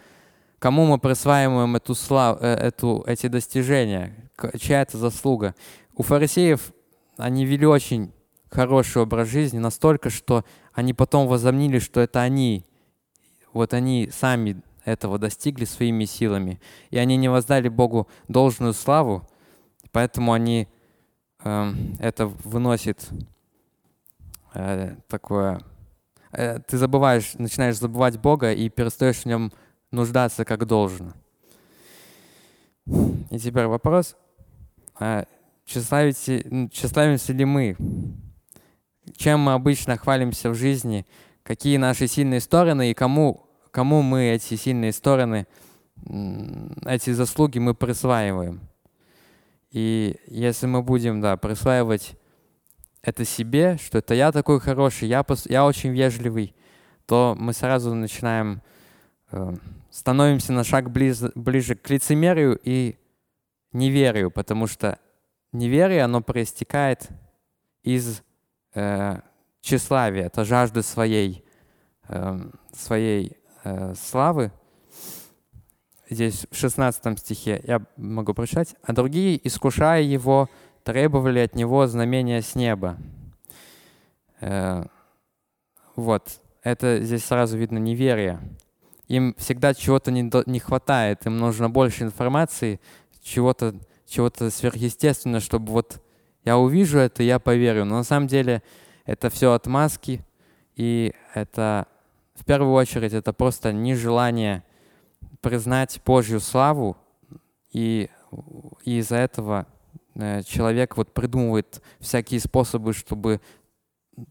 кому 0.59 0.85
мы 0.85 0.99
присваиваем 0.99 1.75
эту 1.75 1.95
славу, 1.95 2.39
э, 2.41 2.53
эту, 2.53 3.03
эти 3.07 3.27
достижения, 3.27 4.15
чья 4.59 4.81
это 4.81 4.97
заслуга. 4.97 5.55
У 5.95 6.03
фарисеев 6.03 6.73
они 7.17 7.45
вели 7.45 7.65
очень 7.65 8.11
хороший 8.49 9.01
образ 9.01 9.29
жизни, 9.29 9.59
настолько, 9.59 10.09
что 10.09 10.43
они 10.73 10.93
потом 10.93 11.27
возомнили, 11.27 11.79
что 11.79 12.01
это 12.01 12.21
они, 12.21 12.65
вот 13.53 13.73
они 13.73 14.09
сами 14.11 14.61
этого 14.83 15.17
достигли 15.17 15.65
своими 15.65 16.05
силами. 16.05 16.59
И 16.89 16.97
они 16.97 17.17
не 17.17 17.29
воздали 17.29 17.69
Богу 17.69 18.07
должную 18.27 18.73
славу, 18.73 19.27
поэтому 19.91 20.33
они 20.33 20.67
э, 21.43 21.71
это 21.99 22.27
выносит 22.27 23.07
э, 24.53 24.95
такое... 25.07 25.61
Э, 26.31 26.59
ты 26.59 26.77
забываешь, 26.77 27.33
начинаешь 27.35 27.77
забывать 27.77 28.19
Бога 28.19 28.51
и 28.51 28.69
перестаешь 28.69 29.21
в 29.21 29.25
нем 29.25 29.51
нуждаться 29.91 30.45
как 30.45 30.65
должно. 30.65 31.13
И 32.85 33.39
теперь 33.39 33.65
вопрос. 33.65 34.15
А 35.65 35.69
тщеславимся 35.69 37.33
ли 37.33 37.45
мы? 37.45 37.75
Чем 39.15 39.41
мы 39.41 39.53
обычно 39.53 39.97
хвалимся 39.97 40.49
в 40.49 40.55
жизни? 40.55 41.05
Какие 41.43 41.77
наши 41.77 42.07
сильные 42.07 42.39
стороны 42.39 42.91
и 42.91 42.93
кому, 42.93 43.47
кому 43.71 44.01
мы 44.01 44.29
эти 44.29 44.55
сильные 44.55 44.91
стороны, 44.91 45.47
эти 46.85 47.11
заслуги 47.11 47.59
мы 47.59 47.73
присваиваем? 47.73 48.61
И 49.71 50.17
если 50.27 50.67
мы 50.67 50.81
будем 50.83 51.19
да, 51.19 51.35
присваивать 51.35 52.15
это 53.01 53.25
себе, 53.25 53.77
что 53.83 53.97
это 53.97 54.13
я 54.13 54.31
такой 54.31 54.59
хороший, 54.59 55.07
я, 55.07 55.25
я 55.45 55.65
очень 55.65 55.91
вежливый, 55.91 56.55
то 57.05 57.35
мы 57.37 57.53
сразу 57.53 57.93
начинаем, 57.93 58.61
э, 59.31 59.55
становимся 59.91 60.53
на 60.53 60.63
шаг 60.63 60.89
ближе, 60.89 61.31
ближе 61.35 61.75
к 61.75 61.89
лицемерию 61.89 62.59
и 62.63 62.95
неверию, 63.73 64.31
потому 64.31 64.65
что 64.65 64.97
неверие, 65.57 66.03
оно 66.03 66.21
проистекает 66.21 67.09
из 67.83 68.21
э, 68.73 69.19
тщеславия, 69.61 70.25
это 70.25 70.45
жажды 70.45 70.83
своей, 70.83 71.43
э, 72.07 72.39
своей 72.73 73.37
э, 73.63 73.93
славы. 73.95 74.51
Здесь 76.09 76.45
в 76.51 76.55
16 76.55 77.19
стихе 77.19 77.61
я 77.63 77.81
могу 77.97 78.33
прочитать. 78.33 78.75
«А 78.83 78.93
другие, 78.93 79.39
искушая 79.47 80.03
его, 80.03 80.49
требовали 80.83 81.39
от 81.39 81.55
него 81.55 81.87
знамения 81.87 82.41
с 82.41 82.53
неба». 82.55 82.97
Э, 84.39 84.85
вот, 85.95 86.41
это 86.61 86.99
здесь 87.01 87.25
сразу 87.25 87.57
видно 87.57 87.77
неверие. 87.77 88.39
Им 89.07 89.35
всегда 89.37 89.73
чего-то 89.73 90.11
не, 90.11 90.29
не 90.47 90.59
хватает, 90.59 91.25
им 91.25 91.37
нужно 91.37 91.69
больше 91.69 92.03
информации, 92.03 92.79
чего-то 93.21 93.75
чего-то 94.07 94.49
сверхъестественного, 94.49 95.41
чтобы 95.41 95.71
вот 95.71 96.01
я 96.43 96.57
увижу 96.57 96.99
это, 96.99 97.23
я 97.23 97.39
поверю. 97.39 97.85
Но 97.85 97.97
на 97.97 98.03
самом 98.03 98.27
деле 98.27 98.61
это 99.05 99.29
все 99.29 99.53
отмазки, 99.53 100.23
и 100.75 101.13
это 101.33 101.87
в 102.35 102.45
первую 102.45 102.73
очередь 102.73 103.13
это 103.13 103.33
просто 103.33 103.71
нежелание 103.73 104.63
признать 105.41 106.01
Божью 106.05 106.39
славу, 106.39 106.97
и, 107.71 108.09
и 108.83 108.99
из-за 108.99 109.17
этого 109.17 109.67
э, 110.15 110.43
человек 110.43 110.97
вот 110.97 111.13
придумывает 111.13 111.81
всякие 111.99 112.39
способы, 112.39 112.93
чтобы 112.93 113.41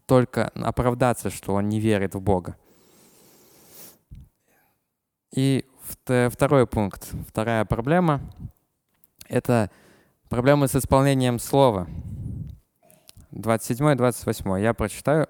только 0.05 0.49
оправдаться, 0.49 1.29
что 1.29 1.53
он 1.53 1.69
не 1.69 1.79
верит 1.79 2.15
в 2.15 2.21
Бога. 2.21 2.57
И 5.31 5.65
второй 5.83 6.65
пункт, 6.65 7.11
вторая 7.27 7.65
проблема 7.65 8.21
это 9.27 9.69
проблемы 10.29 10.67
с 10.67 10.75
исполнением 10.75 11.39
слова. 11.39 11.87
27 13.31 13.95
28 13.95 14.59
я 14.59 14.73
прочитаю. 14.73 15.27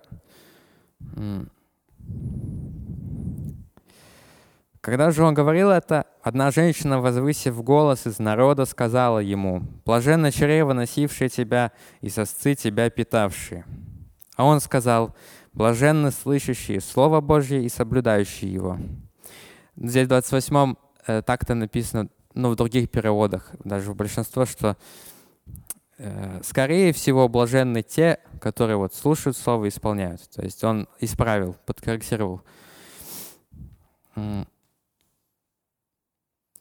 Когда 4.82 5.10
же 5.10 5.24
он 5.24 5.34
говорил 5.34 5.72
это, 5.72 6.06
одна 6.22 6.52
женщина, 6.52 7.02
возвысив 7.02 7.64
голос 7.64 8.06
из 8.06 8.20
народа, 8.20 8.66
сказала 8.66 9.18
ему, 9.18 9.64
«Блаженно 9.84 10.32
чрево, 10.32 10.74
носившее 10.74 11.28
тебя, 11.28 11.72
и 12.02 12.10
сосцы 12.10 12.54
тебя 12.54 12.92
питавшие». 12.92 13.66
А 14.36 14.46
он 14.46 14.60
сказал, 14.60 15.16
«Блаженны 15.54 16.12
слышащие 16.12 16.82
Слово 16.82 17.20
Божье 17.20 17.64
и 17.64 17.70
соблюдающие 17.70 18.54
его». 18.54 18.78
Здесь 19.76 20.06
в 20.06 20.10
28 20.10 20.76
э, 21.08 21.22
так-то 21.24 21.56
написано 21.56 22.10
ну, 22.36 22.52
в 22.52 22.56
других 22.56 22.90
переводах, 22.90 23.50
даже 23.64 23.92
в 23.92 23.96
большинство, 23.96 24.46
что 24.46 24.78
э, 25.98 26.42
скорее 26.44 26.94
всего 26.94 27.28
блаженны 27.28 27.82
те, 27.82 28.20
которые 28.40 28.78
вот 28.78 28.94
слушают 28.94 29.38
слово 29.38 29.66
и 29.66 29.70
исполняют. 29.70 30.30
То 30.30 30.44
есть 30.44 30.64
он 30.64 30.88
исправил, 31.00 31.56
подкорректировал. 31.66 32.42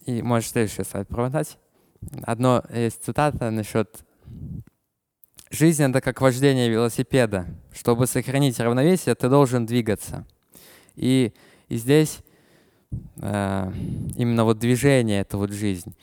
И 0.06 0.22
можешь 0.22 0.50
следующий 0.50 0.84
слайд 0.84 1.08
промотать. 1.08 1.58
Одно 2.22 2.62
есть 2.72 3.04
цитата 3.04 3.50
насчет 3.50 4.04
«Жизнь— 5.50 5.82
это 5.84 6.00
как 6.00 6.20
вождение 6.20 6.68
велосипеда. 6.68 7.46
Чтобы 7.72 8.06
сохранить 8.06 8.60
равновесие, 8.60 9.14
ты 9.14 9.28
должен 9.28 9.66
двигаться». 9.66 10.26
И, 10.94 11.32
и 11.68 11.76
здесь 11.76 12.18
Э, 13.20 13.72
именно 14.16 14.44
вот 14.44 14.58
движение— 14.58 15.20
это 15.22 15.36
вот 15.38 15.50
жизнь. 15.50 15.94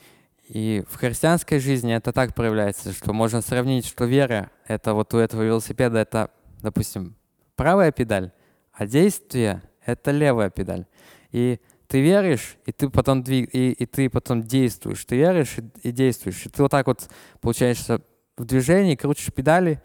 И 0.47 0.83
в 0.89 0.97
христианской 0.97 1.59
жизни 1.59 1.93
это 1.93 2.11
так 2.11 2.35
проявляется, 2.35 2.91
что 2.91 3.13
можно 3.13 3.41
сравнить, 3.41 3.85
что 3.85 4.05
вера— 4.05 4.51
это 4.67 4.93
вот 4.93 5.13
у 5.13 5.17
этого 5.17 5.43
велосипеда 5.43 5.99
это, 5.99 6.29
допустим, 6.61 7.15
правая 7.55 7.91
педаль, 7.91 8.31
а 8.73 8.85
действие— 8.85 9.61
это 9.85 10.11
левая 10.11 10.49
педаль. 10.49 10.85
И 11.31 11.59
ты 11.87 12.01
веришь, 12.01 12.57
и 12.65 12.71
ты 12.71 12.89
потом, 12.89 13.21
двиг... 13.23 13.53
и, 13.53 13.71
и 13.71 13.85
ты 13.85 14.09
потом 14.09 14.43
действуешь. 14.43 15.03
Ты 15.05 15.17
веришь 15.17 15.57
и, 15.57 15.89
и 15.89 15.91
действуешь. 15.91 16.45
И 16.45 16.49
ты 16.49 16.61
вот 16.61 16.71
так 16.71 16.87
вот, 16.87 17.09
получаешься 17.41 18.01
в 18.37 18.45
движении, 18.45 18.95
крутишь 18.95 19.33
педали, 19.33 19.81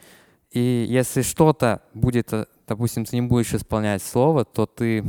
и 0.51 0.87
если 0.89 1.23
что-то 1.23 1.83
будет, 1.95 2.33
э, 2.33 2.47
допустим, 2.67 3.05
ты 3.05 3.17
не 3.17 3.23
будешь 3.23 3.53
исполнять 3.55 4.03
слово, 4.03 4.45
то 4.45 4.67
ты 4.67 5.05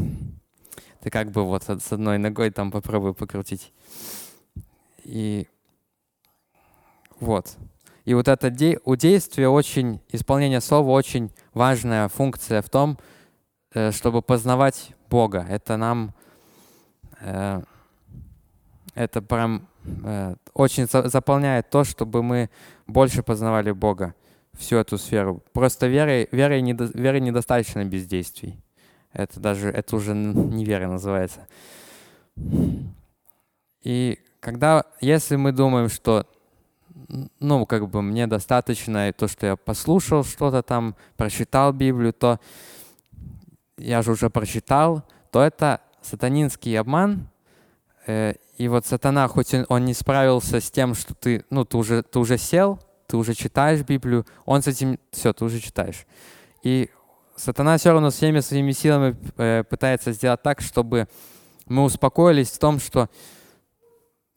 ты 1.08 1.12
как 1.12 1.32
бы 1.32 1.46
вот 1.46 1.64
с 1.64 1.94
одной 1.94 2.18
ногой 2.18 2.50
там 2.50 2.70
попробуй 2.70 3.14
покрутить. 3.14 3.72
И 5.06 5.48
вот. 7.22 7.56
И 8.04 8.14
вот 8.14 8.28
это 8.28 8.50
де- 8.50 8.80
у 8.84 8.98
действия 8.98 9.48
очень, 9.48 10.02
исполнение 10.12 10.60
слова 10.60 10.92
очень 10.92 11.32
важная 11.54 12.10
функция 12.10 12.62
в 12.62 12.70
том, 12.70 12.98
э, 13.74 13.92
чтобы 13.92 14.22
познавать 14.22 14.92
Бога. 15.10 15.46
Это 15.50 15.78
нам, 15.78 16.14
э, 17.22 17.62
это 18.94 19.22
прям 19.22 19.66
э, 20.04 20.36
очень 20.54 20.88
за- 20.88 21.08
заполняет 21.08 21.70
то, 21.70 21.86
чтобы 21.86 22.22
мы 22.22 22.50
больше 22.86 23.24
познавали 23.24 23.72
Бога 23.72 24.14
всю 24.58 24.76
эту 24.76 24.98
сферу. 24.98 25.42
Просто 25.54 25.88
верой, 25.88 26.28
верой, 26.34 26.62
недо, 26.62 26.92
верой 26.94 27.22
недостаточно 27.22 27.86
бездействий. 27.86 28.60
Это 29.18 29.40
даже, 29.40 29.70
это 29.70 29.96
уже 29.96 30.14
не 30.14 30.64
вера 30.64 30.88
называется. 30.88 31.48
И 33.82 34.20
когда, 34.40 34.84
если 35.02 35.38
мы 35.38 35.52
думаем, 35.52 35.90
что, 35.90 36.28
ну, 37.40 37.66
как 37.66 37.90
бы 37.90 38.04
мне 38.04 38.28
достаточно 38.28 39.12
то, 39.14 39.28
что 39.28 39.48
я 39.48 39.56
послушал 39.56 40.24
что-то 40.24 40.62
там, 40.62 40.96
прочитал 41.16 41.74
Библию, 41.74 42.14
то 42.14 42.40
я 43.78 44.04
же 44.04 44.12
уже 44.12 44.30
прочитал, 44.30 45.04
то 45.32 45.42
это 45.42 45.82
сатанинский 46.04 46.80
обман. 46.80 47.28
Э, 48.06 48.36
и 48.60 48.68
вот 48.68 48.86
сатана, 48.86 49.28
хоть 49.28 49.52
он, 49.56 49.66
он 49.68 49.86
не 49.86 49.96
справился 49.96 50.62
с 50.62 50.70
тем, 50.70 50.94
что 50.94 51.16
ты, 51.16 51.44
ну, 51.50 51.66
ты 51.66 51.76
уже, 51.78 52.04
ты 52.04 52.20
уже 52.20 52.38
сел, 52.38 52.80
ты 53.08 53.18
уже 53.18 53.34
читаешь 53.34 53.82
Библию, 53.82 54.28
он 54.46 54.62
с 54.62 54.68
этим, 54.68 55.00
все, 55.10 55.34
ты 55.34 55.44
уже 55.44 55.60
читаешь. 55.60 56.06
И 56.62 56.92
сатана 57.38 57.78
все 57.78 57.92
равно 57.92 58.10
всеми 58.10 58.42
своими 58.42 58.72
силами 58.72 59.16
э, 59.38 59.64
пытается 59.64 60.12
сделать 60.12 60.42
так, 60.42 60.62
чтобы 60.62 61.08
мы 61.68 61.84
успокоились 61.84 62.50
в 62.50 62.60
том, 62.60 62.80
что 62.80 63.10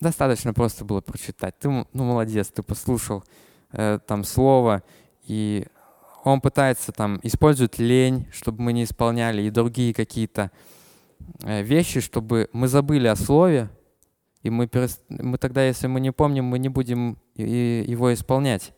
достаточно 0.01 0.55
просто 0.55 0.85
было 0.85 1.01
прочитать. 1.01 1.59
Ты, 1.59 1.69
ну, 1.69 1.87
молодец, 1.93 2.49
ты 2.49 2.63
послушал 2.63 3.25
э, 3.73 3.99
там 4.07 4.25
слово, 4.25 4.83
и 5.25 5.67
он 6.25 6.41
пытается 6.41 6.93
там 6.93 7.19
использовать 7.23 7.79
лень, 7.79 8.29
чтобы 8.33 8.63
мы 8.63 8.73
не 8.73 8.85
исполняли, 8.85 9.43
и 9.43 9.51
другие 9.51 9.95
какие-то 9.95 10.51
э, 11.43 11.63
вещи, 11.63 12.01
чтобы 12.01 12.49
мы 12.53 12.69
забыли 12.69 13.09
о 13.09 13.17
слове, 13.17 13.71
и 14.43 14.51
мы, 14.51 14.67
перест... 14.67 15.03
мы 15.09 15.39
тогда, 15.39 15.65
если 15.65 15.87
мы 15.87 16.01
не 16.01 16.13
помним, 16.13 16.45
мы 16.47 16.59
не 16.59 16.69
будем 16.69 17.19
его 17.35 18.13
исполнять. 18.13 18.73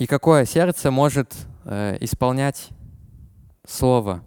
И 0.00 0.06
какое 0.06 0.46
сердце 0.46 0.90
может 0.90 1.34
э, 1.66 1.98
исполнять 2.00 2.70
Слово 3.68 4.24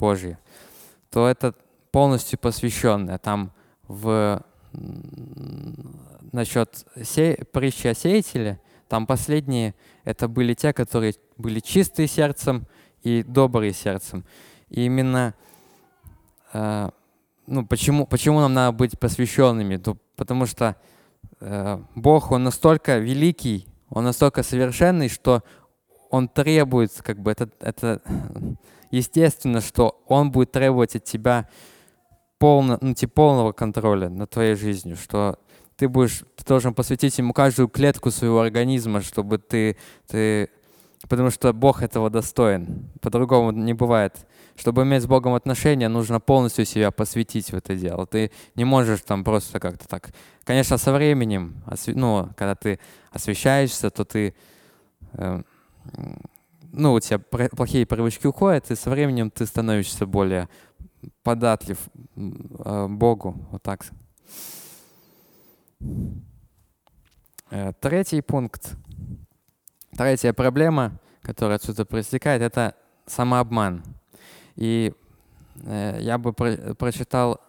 Божье, 0.00 0.36
то 1.12 1.28
это 1.28 1.54
полностью 1.92 2.40
посвященное. 2.40 3.16
Там 3.18 3.52
в 3.86 4.42
насчет 6.32 6.84
се... 7.00 7.38
притчи 7.52 7.86
о 7.86 7.94
сеятеле, 7.94 8.60
там 8.88 9.06
последние 9.06 9.76
это 10.02 10.26
были 10.26 10.54
те, 10.54 10.72
которые 10.72 11.14
были 11.36 11.60
чистые 11.60 12.08
сердцем 12.08 12.66
и 13.04 13.22
добрые 13.22 13.74
сердцем. 13.74 14.24
И 14.70 14.86
именно 14.86 15.34
э, 16.52 16.90
ну, 17.46 17.64
почему, 17.64 18.08
почему 18.08 18.40
нам 18.40 18.54
надо 18.54 18.76
быть 18.76 18.98
посвященными? 18.98 19.76
То, 19.76 19.98
потому 20.16 20.46
что 20.46 20.74
э, 21.38 21.80
Бог, 21.94 22.32
Он 22.32 22.42
настолько 22.42 22.98
великий, 22.98 23.68
Он 23.90 24.04
настолько 24.04 24.42
совершенный, 24.42 25.08
что 25.08 25.42
Он 26.10 26.28
требует, 26.28 26.92
как 27.02 27.20
бы 27.20 27.30
это, 27.30 27.48
это 27.60 28.02
естественно, 28.90 29.60
что 29.60 30.02
Он 30.06 30.30
будет 30.30 30.52
требовать 30.52 30.96
от 30.96 31.04
тебя 31.04 31.48
полно, 32.38 32.78
ну, 32.80 32.94
типа, 32.94 33.12
полного 33.14 33.52
контроля 33.52 34.08
над 34.08 34.30
твоей 34.30 34.54
жизнью, 34.54 34.96
что 34.96 35.38
ты 35.76 35.88
будешь, 35.88 36.24
ты 36.36 36.44
должен 36.44 36.74
посвятить 36.74 37.16
ему 37.18 37.32
каждую 37.32 37.68
клетку 37.68 38.10
своего 38.10 38.40
организма, 38.40 39.02
чтобы 39.02 39.38
ты, 39.38 39.76
ты 40.06 40.50
потому 41.08 41.30
что 41.30 41.52
Бог 41.52 41.82
этого 41.82 42.10
достоин. 42.10 42.90
По-другому 43.00 43.52
не 43.52 43.74
бывает. 43.74 44.14
Чтобы 44.56 44.82
иметь 44.82 45.02
с 45.02 45.06
Богом 45.06 45.34
отношения, 45.34 45.88
нужно 45.88 46.18
полностью 46.18 46.64
себя 46.64 46.90
посвятить 46.90 47.52
в 47.52 47.54
это 47.54 47.74
дело. 47.74 48.06
Ты 48.06 48.30
не 48.54 48.64
можешь 48.64 49.02
там 49.02 49.22
просто 49.22 49.60
как-то 49.60 49.86
так. 49.86 50.10
Конечно, 50.44 50.78
со 50.78 50.92
временем, 50.92 51.62
ну, 51.86 52.30
когда 52.36 52.54
ты 52.54 52.78
освещаешься, 53.10 53.90
то 53.90 54.04
ты, 54.04 54.34
э, 55.12 55.42
ну, 56.72 56.92
у 56.94 57.00
тебя 57.00 57.18
плохие 57.18 57.84
привычки 57.84 58.26
уходят, 58.26 58.70
и 58.70 58.76
со 58.76 58.88
временем 58.88 59.30
ты 59.30 59.44
становишься 59.44 60.06
более 60.06 60.48
податлив 61.22 61.78
э, 62.16 62.86
Богу. 62.88 63.46
Вот 63.50 63.62
так. 63.62 63.86
Э, 67.50 67.72
третий 67.80 68.22
пункт. 68.22 68.74
Третья 69.96 70.32
проблема, 70.32 70.98
которая 71.22 71.56
отсюда 71.56 71.84
проистекает, 71.84 72.42
это 72.42 72.74
самообман. 73.06 73.82
И 74.56 74.92
э, 75.64 75.98
я 76.00 76.18
бы 76.18 76.32
про 76.32 76.74
прочитал 76.74 77.40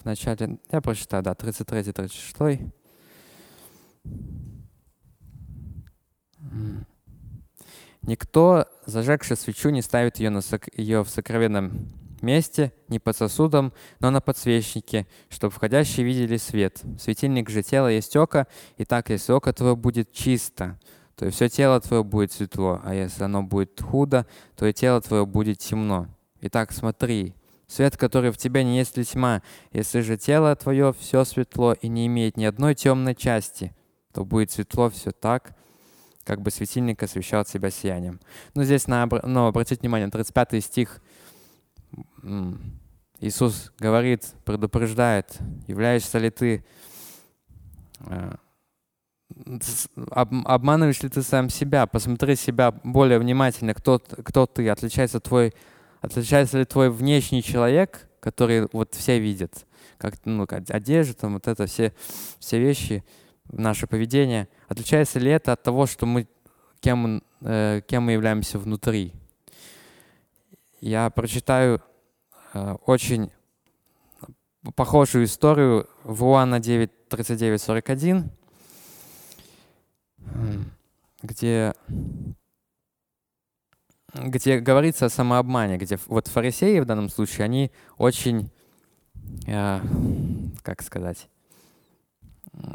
в 0.00 0.04
начале, 0.04 0.58
я 0.70 0.80
прочитаю, 0.80 1.22
да, 1.22 1.32
33-36. 1.32 2.72
Никто, 8.02 8.66
зажегший 8.84 9.36
свечу, 9.36 9.70
не 9.70 9.80
ставит 9.80 10.18
ее, 10.18 10.30
на 10.30 10.40
сок 10.40 10.66
ее 10.76 11.04
в 11.04 11.08
сокровенном 11.08 11.88
месте, 12.20 12.72
не 12.88 12.98
под 12.98 13.16
сосудом, 13.16 13.72
но 14.00 14.10
на 14.10 14.20
подсвечнике, 14.20 15.06
чтобы 15.28 15.52
входящие 15.52 16.04
видели 16.04 16.36
свет. 16.36 16.82
Светильник 16.98 17.48
же 17.48 17.62
тела 17.62 17.88
есть 17.88 18.16
око, 18.16 18.48
и 18.76 18.84
так, 18.84 19.10
если 19.10 19.32
око 19.32 19.52
твое 19.52 19.76
будет 19.76 20.12
чисто, 20.12 20.78
то 21.14 21.26
и 21.26 21.30
все 21.30 21.48
тело 21.48 21.80
твое 21.80 22.02
будет 22.02 22.32
светло, 22.32 22.80
а 22.82 22.94
если 22.94 23.22
оно 23.22 23.42
будет 23.44 23.80
худо, 23.80 24.26
то 24.56 24.66
и 24.66 24.72
тело 24.72 25.00
твое 25.00 25.24
будет 25.24 25.58
темно. 25.58 26.08
Итак, 26.44 26.72
смотри, 26.72 27.34
свет, 27.68 27.96
который 27.96 28.32
в 28.32 28.36
тебе 28.36 28.64
не 28.64 28.76
есть 28.76 28.96
ли 28.96 29.04
тьма. 29.04 29.42
Если 29.72 30.00
же 30.00 30.16
тело 30.16 30.54
твое 30.56 30.92
все 30.92 31.24
светло 31.24 31.72
и 31.72 31.86
не 31.86 32.08
имеет 32.08 32.36
ни 32.36 32.44
одной 32.44 32.74
темной 32.74 33.14
части, 33.14 33.74
то 34.12 34.24
будет 34.24 34.50
светло 34.50 34.90
все 34.90 35.12
так, 35.12 35.56
как 36.24 36.42
бы 36.42 36.50
светильник 36.50 37.00
освещал 37.00 37.46
себя 37.46 37.70
сиянием. 37.70 38.20
Ну, 38.54 38.64
здесь, 38.64 38.88
на, 38.88 39.08
ну, 39.22 39.46
обратите 39.46 39.80
внимание, 39.80 40.10
35 40.10 40.64
стих. 40.64 41.00
Иисус 43.20 43.72
говорит, 43.78 44.26
предупреждает, 44.44 45.38
являешься 45.68 46.18
ли 46.18 46.30
ты, 46.30 46.64
э, 48.00 48.34
обманываешь 50.10 51.02
ли 51.04 51.08
ты 51.08 51.22
сам 51.22 51.50
себя, 51.50 51.86
посмотри 51.86 52.34
себя 52.34 52.72
более 52.72 53.20
внимательно, 53.20 53.74
кто, 53.74 54.00
кто 54.00 54.46
ты, 54.46 54.68
отличается 54.68 55.20
твой 55.20 55.54
Отличается 56.02 56.58
ли 56.58 56.64
твой 56.64 56.90
внешний 56.90 57.44
человек, 57.44 58.08
который 58.18 58.68
вот 58.72 58.94
все 58.94 59.20
видят, 59.20 59.66
как 59.98 60.14
ну, 60.24 60.46
одежда, 60.48 61.14
там, 61.14 61.34
вот 61.34 61.46
это 61.46 61.66
все, 61.66 61.94
все 62.40 62.58
вещи, 62.58 63.04
наше 63.50 63.86
поведение, 63.86 64.48
отличается 64.66 65.20
ли 65.20 65.30
это 65.30 65.52
от 65.52 65.62
того, 65.62 65.86
что 65.86 66.04
мы, 66.04 66.26
кем, 66.80 67.22
э, 67.40 67.82
кем 67.86 68.02
мы 68.02 68.12
являемся 68.12 68.58
внутри? 68.58 69.12
Я 70.80 71.08
прочитаю 71.10 71.80
э, 72.52 72.76
очень 72.84 73.30
похожую 74.74 75.24
историю. 75.26 75.88
В 76.02 76.24
Иоанна 76.24 76.58
9, 76.58 77.08
39, 77.08 77.62
41, 77.62 78.30
где 81.22 81.74
где 84.14 84.58
говорится 84.58 85.06
о 85.06 85.10
самообмане, 85.10 85.78
где 85.78 85.98
вот 86.06 86.28
фарисеи 86.28 86.80
в 86.80 86.84
данном 86.84 87.08
случае, 87.08 87.44
они 87.44 87.70
очень, 87.96 88.50
э, 89.46 89.80
как 90.62 90.82
сказать, 90.82 91.28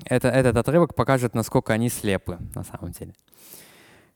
это, 0.06 0.30
этот 0.30 0.58
отрывок 0.58 0.96
покажет, 0.96 1.36
насколько 1.36 1.74
они 1.74 1.90
слепы 1.90 2.40
на 2.56 2.64
самом 2.64 2.92
деле. 2.92 3.14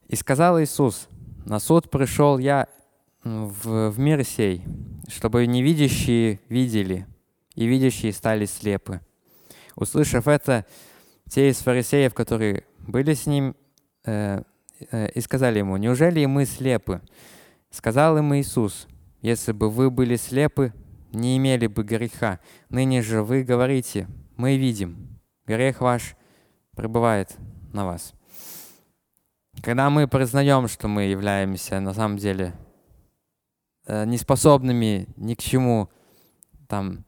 «И 0.08 0.16
сказал 0.16 0.60
Иисус, 0.62 1.08
на 1.46 1.60
суд 1.60 1.90
пришел 1.90 2.38
я 2.38 2.68
в, 3.24 3.92
в 3.92 4.00
мир 4.00 4.26
сей, 4.26 4.64
чтобы 5.08 5.46
невидящие 5.46 6.40
видели, 6.50 7.06
и 7.56 7.66
видящие 7.66 8.12
стали 8.12 8.46
слепы». 8.46 9.02
Услышав 9.76 10.28
это, 10.28 10.66
те 11.30 11.50
из 11.50 11.60
фарисеев, 11.60 12.14
которые 12.14 12.66
были 12.80 13.14
с 13.14 13.26
ним, 13.26 13.56
э, 14.06 14.42
и 14.92 15.22
сказали 15.22 15.60
ему, 15.60 15.78
«Неужели 15.78 16.26
мы 16.26 16.46
слепы?» 16.46 17.02
Сказал 17.70 18.18
им 18.18 18.36
Иисус, 18.36 18.88
«Если 19.22 19.52
бы 19.52 19.70
вы 19.70 19.90
были 19.90 20.16
слепы, 20.16 20.74
не 21.12 21.38
имели 21.38 21.68
бы 21.68 21.84
греха. 21.84 22.40
Ныне 22.70 23.02
же 23.02 23.24
вы 23.24 23.44
говорите, 23.44 24.08
мы 24.36 24.58
видим, 24.58 25.20
грех 25.46 25.82
ваш 25.82 26.16
пребывает 26.76 27.36
на 27.74 27.86
вас». 27.86 28.14
Когда 29.62 29.90
мы 29.90 30.08
признаем, 30.08 30.68
что 30.68 30.88
мы 30.88 31.04
являемся 31.04 31.80
на 31.80 31.94
самом 31.94 32.18
деле 32.18 32.54
э, 33.86 34.06
неспособными 34.06 35.08
ни 35.18 35.36
к 35.36 35.40
чему, 35.40 35.90
там, 36.68 37.06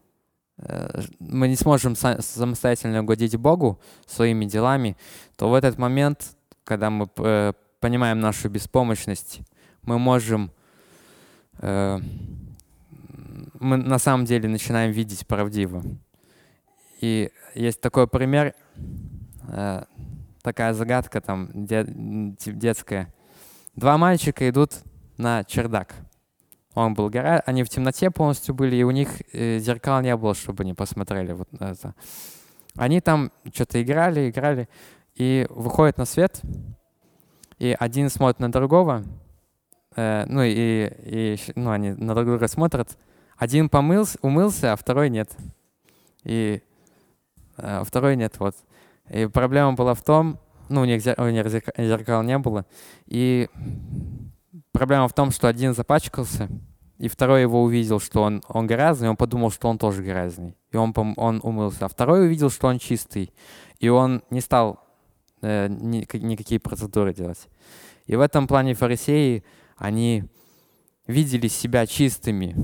э, 0.58 1.02
мы 1.20 1.48
не 1.48 1.56
сможем 1.56 1.96
самостоятельно 1.96 3.02
угодить 3.02 3.36
Богу 3.38 3.80
своими 4.06 4.46
делами, 4.46 4.98
то 5.36 5.50
в 5.50 5.54
этот 5.54 5.78
момент, 5.78 6.36
когда 6.64 6.90
мы 6.90 7.08
понимаем 7.84 8.22
нашу 8.22 8.48
беспомощность, 8.48 9.42
мы 9.82 10.00
можем, 10.00 10.52
э, 11.58 12.00
мы 13.60 13.76
на 13.76 14.00
самом 14.00 14.24
деле 14.24 14.48
начинаем 14.48 14.94
видеть 14.94 15.28
правдиво. 15.28 15.84
И 17.02 17.30
есть 17.56 17.82
такой 17.82 18.08
пример, 18.08 18.56
э, 19.50 19.84
такая 20.42 20.74
загадка 20.74 21.20
там 21.20 21.50
детская. 21.54 23.14
Два 23.76 23.98
мальчика 23.98 24.50
идут 24.50 24.76
на 25.18 25.44
чердак. 25.44 25.94
Он 26.76 26.94
был 26.94 27.10
гора, 27.10 27.44
они 27.46 27.64
в 27.64 27.70
темноте 27.70 28.12
полностью 28.12 28.56
были, 28.56 28.78
и 28.78 28.84
у 28.84 28.92
них 28.92 29.10
э, 29.34 29.60
зеркал 29.60 30.00
не 30.00 30.16
было, 30.16 30.34
чтобы 30.36 30.64
они 30.64 30.74
посмотрели 30.74 31.34
вот 31.34 31.50
это. 31.60 31.96
Они 32.78 33.02
там 33.02 33.30
что-то 33.54 33.84
играли, 33.84 34.30
играли, 34.30 34.70
и 35.16 35.46
выходят 35.50 35.98
на 35.98 36.06
свет, 36.06 36.42
и 37.64 37.78
один 37.80 38.10
смотрит 38.10 38.42
на 38.42 38.52
другого, 38.52 39.06
э, 39.96 40.26
ну 40.28 40.42
и, 40.44 40.92
и 41.06 41.38
ну, 41.56 41.72
они 41.72 41.92
на 41.92 42.14
друг 42.14 42.28
друга 42.28 42.50
смотрят. 42.50 42.98
Один 43.38 43.70
помылся, 43.70 44.18
умылся, 44.22 44.74
а 44.74 44.76
второй 44.76 45.10
нет. 45.10 45.32
И 46.26 46.62
э, 47.56 47.84
второй 47.86 48.18
нет, 48.18 48.38
вот. 48.38 48.58
И 49.10 49.28
проблема 49.28 49.74
была 49.74 49.94
в 49.94 50.02
том, 50.02 50.40
ну, 50.68 50.82
у 50.82 50.86
них, 50.86 51.02
зер, 51.02 51.16
у 51.18 51.30
них 51.30 51.48
зеркал 51.48 52.22
не 52.24 52.38
было, 52.38 52.66
и 53.06 53.48
проблема 54.74 55.08
в 55.08 55.14
том, 55.14 55.32
что 55.32 55.48
один 55.48 55.74
запачкался, 55.74 56.50
и 56.98 57.08
второй 57.08 57.44
его 57.44 57.64
увидел, 57.64 58.02
что 58.02 58.24
он, 58.24 58.44
он 58.50 58.68
грязный, 58.68 59.08
и 59.08 59.10
он 59.10 59.16
подумал, 59.16 59.52
что 59.52 59.70
он 59.70 59.78
тоже 59.78 60.04
грязный. 60.04 60.58
И 60.72 60.76
он, 60.76 60.94
он 61.16 61.40
умылся. 61.44 61.86
А 61.86 61.88
второй 61.88 62.26
увидел, 62.26 62.50
что 62.50 62.68
он 62.68 62.78
чистый. 62.78 63.34
И 63.80 63.88
он 63.88 64.22
не 64.30 64.42
стал 64.42 64.83
э, 65.44 65.68
ни, 65.70 66.08
никакие 66.18 66.60
процедуры 66.60 67.14
делать. 67.14 67.48
И 68.08 68.16
в 68.16 68.22
этом 68.22 68.48
плане 68.48 68.74
фарисеи, 68.74 69.44
они 69.78 70.24
видели 71.06 71.48
себя 71.48 71.86
чистыми. 71.86 72.56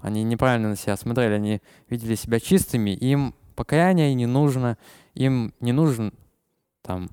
Они 0.00 0.22
неправильно 0.22 0.70
на 0.70 0.76
себя 0.76 0.96
смотрели, 0.96 1.34
они 1.34 1.60
видели 1.90 2.14
себя 2.14 2.40
чистыми. 2.40 2.90
Им 2.90 3.34
покаяние 3.54 4.14
не 4.14 4.26
нужно, 4.26 4.78
им 5.14 5.52
не 5.60 5.72
нужен 5.72 6.12
там 6.88 7.10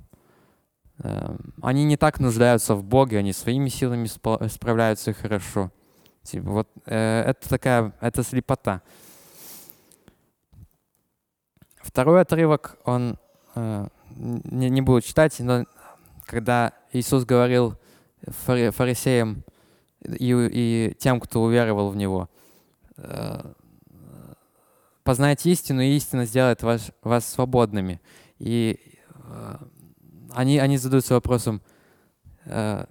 э, 0.99 1.35
они 1.61 1.83
не 1.83 1.97
так 1.97 2.21
нуждаются 2.21 2.75
в 2.75 2.83
Боге, 2.83 3.17
они 3.17 3.33
своими 3.33 3.67
силами 3.67 4.07
справляются 4.47 5.11
хорошо. 5.11 5.71
Типа, 6.23 6.49
вот 6.49 6.69
э, 6.85 7.23
это 7.27 7.49
такая, 7.49 7.93
это 7.99 8.23
слепота. 8.23 8.81
Второй 11.81 12.21
отрывок, 12.21 12.77
он 12.85 13.17
э, 13.55 13.88
не, 14.15 14.69
не 14.69 14.81
буду 14.81 15.01
читать, 15.01 15.39
но 15.39 15.65
когда 16.25 16.73
Иисус 16.91 17.25
говорил 17.25 17.75
фарисеям 18.27 19.43
и, 20.01 20.49
и 20.51 20.95
тем, 20.97 21.19
кто 21.19 21.43
уверовал 21.43 21.89
в 21.89 21.95
Него, 21.95 22.29
э, 22.97 23.53
познайте 25.03 25.51
истину, 25.51 25.81
и 25.81 25.95
истина 25.95 26.25
сделает 26.25 26.63
вас, 26.63 26.91
вас 27.03 27.27
свободными. 27.27 28.01
И 28.39 28.79
э, 29.09 29.57
они, 30.31 30.59
они 30.59 30.77
задаются 30.77 31.13
вопросом, 31.13 31.61
э, 32.45 32.85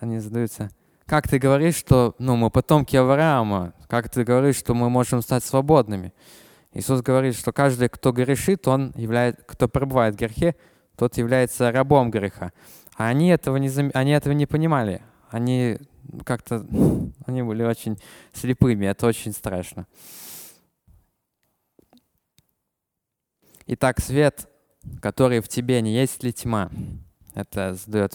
они 0.00 0.18
задаются, 0.20 0.70
как 1.06 1.26
ты 1.26 1.38
говоришь, 1.38 1.76
что 1.76 2.14
ну, 2.18 2.36
мы 2.36 2.50
потомки 2.50 2.94
Авраама? 2.94 3.72
Как 3.88 4.10
ты 4.10 4.24
говоришь, 4.24 4.56
что 4.56 4.74
мы 4.74 4.90
можем 4.90 5.22
стать 5.22 5.42
свободными? 5.42 6.12
Иисус 6.78 7.02
говорит, 7.02 7.36
что 7.36 7.52
каждый, 7.52 7.88
кто 7.88 8.12
грешит, 8.12 8.68
он 8.68 8.92
является, 8.96 9.42
кто 9.44 9.68
пребывает 9.68 10.14
в 10.14 10.18
грехе, 10.18 10.54
тот 10.96 11.16
является 11.16 11.72
рабом 11.72 12.10
греха. 12.10 12.52
А 12.96 13.08
они 13.08 13.28
этого 13.28 13.56
не, 13.56 13.68
они 13.92 14.12
этого 14.12 14.32
не 14.32 14.46
понимали. 14.46 15.02
Они 15.30 15.78
как-то, 16.24 16.64
они 17.26 17.42
были 17.42 17.62
очень 17.64 17.98
слепыми, 18.32 18.86
это 18.86 19.06
очень 19.06 19.32
страшно. 19.32 19.86
Итак, 23.66 24.00
свет, 24.00 24.48
который 25.02 25.40
в 25.40 25.48
тебе, 25.48 25.80
не 25.82 25.92
есть 25.92 26.22
ли 26.22 26.32
тьма? 26.32 26.70
Это 27.34 27.74
задает 27.74 28.14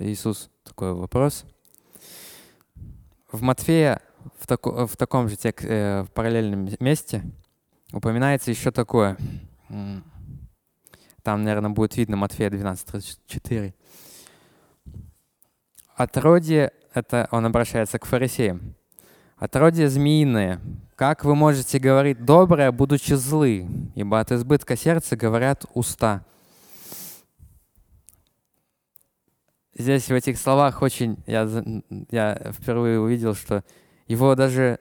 Иисус 0.00 0.50
такой 0.64 0.92
вопрос– 0.92 1.44
в 3.32 3.42
Матфея 3.42 4.00
в, 4.38 4.46
тако, 4.46 4.86
в 4.86 4.96
таком 4.96 5.28
же 5.28 5.36
тек, 5.36 5.64
э, 5.64 6.02
в 6.02 6.10
параллельном 6.10 6.68
месте 6.80 7.22
упоминается 7.92 8.50
еще 8.50 8.70
такое. 8.70 9.16
Там, 11.22 11.42
наверное, 11.42 11.70
будет 11.70 11.96
видно 11.96 12.16
Матфея 12.16 12.50
12.34. 12.50 13.74
Отродье, 15.94 16.72
это 16.94 17.28
он 17.30 17.46
обращается 17.46 17.98
к 17.98 18.04
фарисеям. 18.04 18.74
Отродье 19.36 19.88
змеиное, 19.88 20.60
как 20.94 21.24
вы 21.24 21.34
можете 21.34 21.78
говорить 21.78 22.24
доброе, 22.24 22.72
будучи 22.72 23.14
злы? 23.14 23.66
Ибо 23.94 24.20
от 24.20 24.32
избытка 24.32 24.76
сердца 24.76 25.16
говорят 25.16 25.66
уста. 25.74 26.24
здесь 29.78 30.08
в 30.08 30.12
этих 30.12 30.38
словах 30.38 30.82
очень, 30.82 31.18
я, 31.26 31.48
я 32.10 32.52
впервые 32.52 33.00
увидел, 33.00 33.34
что 33.34 33.62
его 34.08 34.34
даже 34.34 34.78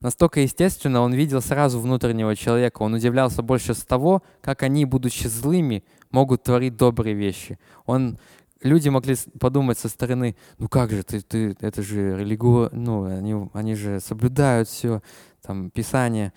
настолько 0.00 0.40
естественно, 0.40 1.00
он 1.00 1.12
видел 1.12 1.40
сразу 1.40 1.80
внутреннего 1.80 2.34
человека. 2.36 2.82
Он 2.82 2.94
удивлялся 2.94 3.42
больше 3.42 3.74
с 3.74 3.82
того, 3.82 4.22
как 4.40 4.62
они, 4.62 4.84
будучи 4.84 5.26
злыми, 5.26 5.84
могут 6.10 6.42
творить 6.42 6.76
добрые 6.76 7.14
вещи. 7.14 7.58
Он, 7.86 8.18
люди 8.62 8.88
могли 8.88 9.16
подумать 9.38 9.78
со 9.78 9.88
стороны, 9.88 10.36
ну 10.58 10.68
как 10.68 10.90
же, 10.90 11.02
ты, 11.02 11.20
ты, 11.20 11.56
это 11.60 11.82
же 11.82 12.18
религио, 12.18 12.68
ну, 12.72 13.04
они, 13.04 13.50
они 13.52 13.74
же 13.74 14.00
соблюдают 14.00 14.68
все, 14.68 15.02
там, 15.42 15.70
Писание. 15.70 16.32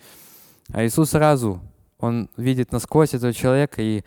А 0.72 0.84
Иисус 0.84 1.10
сразу, 1.10 1.60
он 1.98 2.30
видит 2.36 2.72
насквозь 2.72 3.14
этого 3.14 3.32
человека 3.32 3.82
и 3.82 4.04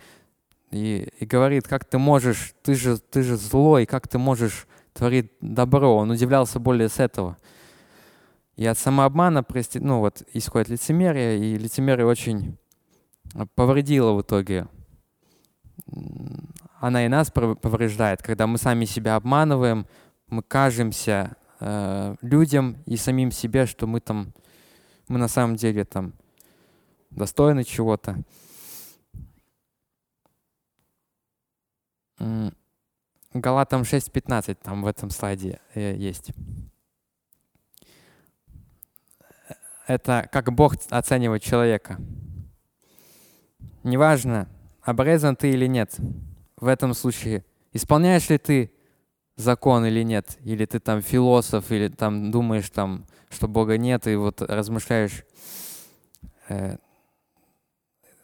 и, 0.70 1.08
и 1.18 1.24
говорит, 1.24 1.66
как 1.66 1.84
ты 1.84 1.98
можешь, 1.98 2.54
ты 2.62 2.74
же, 2.74 2.98
ты 2.98 3.22
же 3.22 3.36
злой, 3.36 3.86
как 3.86 4.08
ты 4.08 4.18
можешь 4.18 4.66
творить 4.92 5.32
добро. 5.40 5.96
Он 5.96 6.10
удивлялся 6.10 6.58
более 6.58 6.88
с 6.88 6.98
этого. 6.98 7.38
И 8.58 8.66
от 8.66 8.76
самообмана 8.76 9.46
ну, 9.74 10.00
вот, 10.00 10.24
исходит 10.34 10.68
лицемерие, 10.68 11.38
и 11.38 11.56
лицемерие 11.56 12.04
очень 12.04 12.58
повредило 13.54 14.14
в 14.14 14.22
итоге. 14.22 14.66
Она 16.80 17.06
и 17.06 17.08
нас 17.08 17.30
повреждает, 17.30 18.20
когда 18.20 18.48
мы 18.48 18.58
сами 18.58 18.84
себя 18.84 19.14
обманываем, 19.14 19.86
мы 20.26 20.42
кажемся 20.42 21.36
э, 21.60 22.16
людям 22.20 22.78
и 22.84 22.96
самим 22.96 23.30
себе, 23.30 23.64
что 23.64 23.86
мы 23.86 24.00
там, 24.00 24.34
мы 25.06 25.20
на 25.20 25.28
самом 25.28 25.54
деле 25.54 25.84
там 25.84 26.14
достойны 27.10 27.62
чего-то. 27.62 28.24
Галатам 33.34 33.82
6.15 33.82 34.58
там 34.60 34.82
в 34.82 34.88
этом 34.88 35.10
слайде 35.10 35.60
э, 35.74 35.94
есть. 35.94 36.32
Это 39.88 40.28
как 40.30 40.52
Бог 40.52 40.74
оценивает 40.90 41.42
человека. 41.42 41.98
Неважно, 43.82 44.46
обрезан 44.82 45.34
ты 45.34 45.50
или 45.50 45.66
нет. 45.66 45.96
В 46.58 46.66
этом 46.66 46.92
случае 46.92 47.42
исполняешь 47.72 48.28
ли 48.28 48.36
ты 48.36 48.70
закон 49.36 49.86
или 49.86 50.02
нет, 50.02 50.36
или 50.44 50.66
ты 50.66 50.78
там 50.78 51.00
философ, 51.00 51.72
или 51.72 51.88
там 51.88 52.30
думаешь 52.30 52.68
там, 52.68 53.06
что 53.30 53.48
Бога 53.48 53.78
нет, 53.78 54.06
и 54.06 54.14
вот 54.16 54.42
размышляешь. 54.42 55.24
Э, 56.50 56.76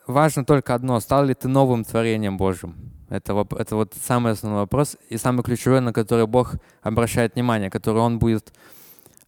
важно 0.07 0.45
только 0.45 0.75
одно, 0.75 1.01
стал 1.01 1.25
ли 1.25 1.33
ты 1.33 1.49
новым 1.49 1.85
творением 1.85 2.37
Божьим. 2.37 2.93
Это, 3.09 3.47
это 3.59 3.77
вот 3.77 3.95
самый 3.95 4.33
основной 4.33 4.61
вопрос 4.61 4.99
и 5.09 5.17
самый 5.17 5.43
ключевой, 5.43 5.81
на 5.81 5.95
который 5.95 6.27
Бог 6.27 6.57
обращает 6.83 7.37
внимание, 7.37 7.71
который 7.71 8.03
Он 8.03 8.19
будет 8.19 8.53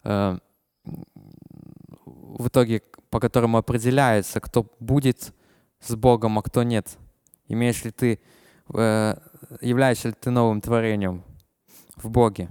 э, 0.05 0.39
в 2.39 2.49
итоге, 2.49 2.83
по 3.11 3.21
которому 3.21 3.59
определяется, 3.59 4.41
кто 4.41 4.67
будет 4.81 5.33
с 5.81 5.95
Богом, 5.95 6.39
а 6.39 6.43
кто 6.43 6.63
нет. 6.63 6.99
Имеешь 7.49 7.85
ли 7.85 7.91
ты, 7.91 8.21
э, 8.75 9.17
являешься 9.61 10.09
ли 10.09 10.15
ты 10.19 10.31
новым 10.31 10.61
творением 10.61 11.23
в 11.97 12.11
Боге? 12.11 12.49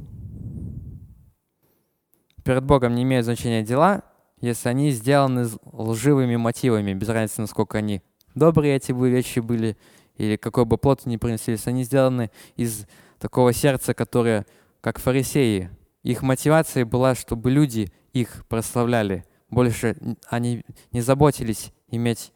Перед 2.44 2.64
Богом 2.64 2.96
не 2.96 3.04
имеют 3.04 3.26
значения 3.26 3.64
дела, 3.64 4.04
если 4.42 4.70
они 4.70 4.92
сделаны 4.92 5.48
лживыми 5.72 6.36
мотивами, 6.36 6.94
без 6.94 7.10
разницы, 7.10 7.42
насколько 7.42 7.78
они 7.78 8.02
добрые 8.36 8.76
эти 8.76 8.92
бы 8.92 9.10
вещи 9.10 9.40
были 9.40 9.78
или 10.18 10.36
какой 10.36 10.66
бы 10.66 10.78
плод 10.78 11.06
ни 11.06 11.18
принеслись, 11.18 11.68
они 11.68 11.84
сделаны 11.84 12.32
из 12.56 12.86
такого 13.20 13.54
сердца, 13.54 13.94
которое, 13.94 14.46
как 14.82 15.00
фарисеи, 15.00 15.70
их 16.04 16.22
мотивация 16.22 16.86
была, 16.86 17.16
чтобы 17.16 17.50
люди 17.50 17.92
их 18.14 18.46
прославляли. 18.48 19.26
Больше 19.56 19.96
они 20.28 20.66
не 20.92 21.00
заботились 21.00 21.72
иметь 21.88 22.34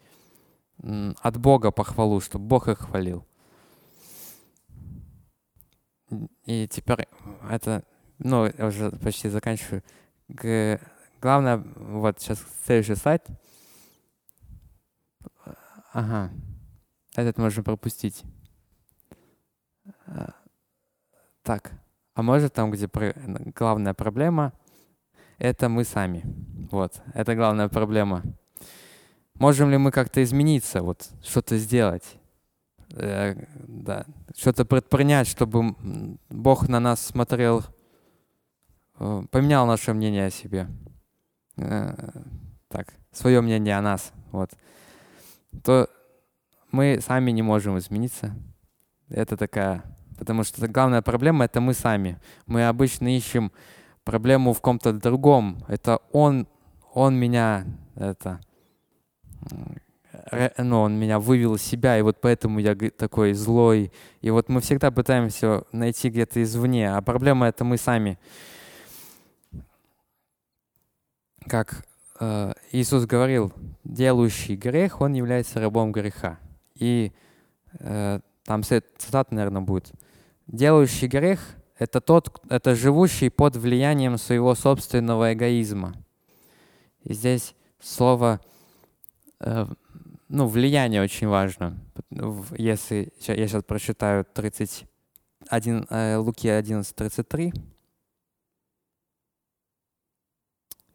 от 0.82 1.38
Бога 1.38 1.72
похвалу, 1.72 2.22
чтобы 2.22 2.46
Бог 2.46 2.70
их 2.70 2.80
хвалил. 2.80 3.28
И 6.46 6.66
теперь 6.70 7.10
это, 7.50 7.84
ну, 8.20 8.46
я 8.46 8.68
уже 8.68 8.92
почти 8.92 9.28
заканчиваю. 9.28 9.84
Главное, 11.20 11.58
вот 11.58 12.22
сейчас 12.22 12.42
следующий 12.64 12.96
слайд. 12.96 13.28
Ага. 15.92 16.32
Этот 17.16 17.38
можно 17.38 17.64
пропустить. 17.64 18.24
так, 21.50 21.72
а 22.14 22.22
может 22.22 22.54
там, 22.54 22.70
где 22.70 22.88
главная 23.56 23.96
проблема, 23.96 24.54
это 25.40 25.70
мы 25.70 25.84
сами. 25.84 26.24
Вот, 26.72 27.02
это 27.14 27.36
главная 27.36 27.70
проблема. 27.70 28.24
Можем 29.36 29.72
ли 29.72 29.78
мы 29.78 29.92
как-то 29.92 30.22
измениться, 30.22 30.82
вот 30.82 31.10
что-то 31.24 31.58
сделать? 31.58 32.04
Э, 32.92 33.36
да, 33.68 34.06
что-то 34.36 34.66
предпринять, 34.66 35.28
чтобы 35.28 35.76
Бог 36.30 36.68
на 36.68 36.80
нас 36.80 37.06
смотрел, 37.06 37.64
э, 39.00 39.24
поменял 39.32 39.66
наше 39.66 39.94
мнение 39.94 40.26
о 40.26 40.32
себе. 40.32 40.68
Э, 41.58 41.94
так, 42.68 42.94
свое 43.12 43.42
мнение 43.42 43.78
о 43.78 43.82
нас. 43.82 44.12
Вот. 44.32 44.52
То 45.64 45.90
мы 46.72 47.00
сами 47.02 47.32
не 47.32 47.42
можем 47.42 47.78
измениться. 47.78 48.36
Это 49.10 49.38
такая... 49.38 49.84
Потому 50.18 50.44
что 50.44 50.68
главная 50.68 51.02
проблема— 51.02 51.46
это 51.46 51.62
мы 51.62 51.74
сами. 51.74 52.20
Мы 52.46 52.68
обычно 52.68 53.16
ищем 53.16 53.54
проблему 54.10 54.54
в 54.54 54.62
ком-то 54.62 54.92
другом. 54.92 55.64
Это 55.68 56.00
он, 56.12 56.48
он 56.94 57.16
меня 57.16 57.64
это, 57.96 58.40
ну, 60.58 60.82
он 60.82 61.00
меня 61.00 61.20
вывел 61.20 61.56
из 61.56 61.62
себя, 61.62 61.96
и 61.96 62.02
вот 62.02 62.20
поэтому 62.20 62.60
я 62.60 62.76
такой 62.76 63.34
злой. 63.34 63.92
И 64.22 64.32
вот 64.32 64.50
мы 64.50 64.62
всегда 64.62 64.90
пытаемся 64.90 65.64
найти 65.72 66.10
где-то 66.10 66.42
извне, 66.42 66.92
а 66.92 67.00
проблема 67.04 67.48
это 67.48 67.64
мы 67.64 67.78
сами. 67.78 68.18
Как 71.48 71.86
э, 72.20 72.54
Иисус 72.72 73.06
говорил, 73.06 73.54
делающий 73.84 74.56
грех, 74.56 75.02
он 75.02 75.14
является 75.14 75.60
рабом 75.60 75.92
греха. 75.92 76.40
И 76.74 77.12
э, 77.80 78.22
там 78.44 78.64
цитата, 78.64 79.36
наверное, 79.36 79.62
будет. 79.62 79.92
Делающий 80.48 81.08
грех— 81.08 81.40
это 81.80 82.02
тот, 82.02 82.42
это 82.50 82.76
живущий 82.76 83.30
под 83.30 83.56
влиянием 83.56 84.18
своего 84.18 84.54
собственного 84.54 85.34
эгоизма. 85.34 85.96
И 87.04 87.14
здесь 87.14 87.56
слово 87.80 88.42
э, 89.40 89.66
ну, 90.28 90.48
влияние 90.48 91.02
очень 91.02 91.28
важно. 91.28 91.80
Если 92.58 93.14
я 93.22 93.48
сейчас 93.48 93.64
прочитаю 93.64 94.26
31, 94.26 95.88
э, 95.90 96.18
Луки 96.18 96.50
11, 96.50 96.94
33. 96.94 97.54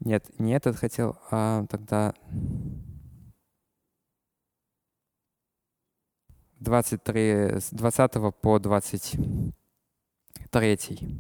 Нет, 0.00 0.38
не 0.38 0.52
этот 0.52 0.76
хотел, 0.76 1.18
а 1.30 1.64
тогда 1.70 2.12
23, 6.60 7.22
с 7.58 7.70
20 7.70 8.12
по 8.42 8.58
23. 10.54 11.18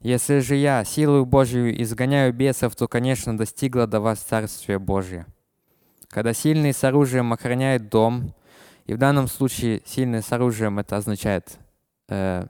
Если 0.00 0.40
же 0.40 0.56
я 0.56 0.84
силою 0.84 1.24
Божию 1.24 1.80
изгоняю 1.82 2.34
бесов, 2.34 2.76
то, 2.76 2.86
конечно, 2.86 3.34
достигло 3.36 3.86
до 3.86 4.00
вас 4.00 4.18
Царствие 4.18 4.78
Божие. 4.78 5.26
Когда 6.08 6.34
сильный 6.34 6.74
с 6.74 6.84
оружием 6.84 7.32
охраняет 7.32 7.88
дом, 7.88 8.34
и 8.84 8.92
в 8.92 8.98
данном 8.98 9.26
случае 9.26 9.80
сильный 9.86 10.22
с 10.22 10.30
оружием 10.32 10.78
это 10.80 10.98
означает 10.98 11.58
э, 12.08 12.46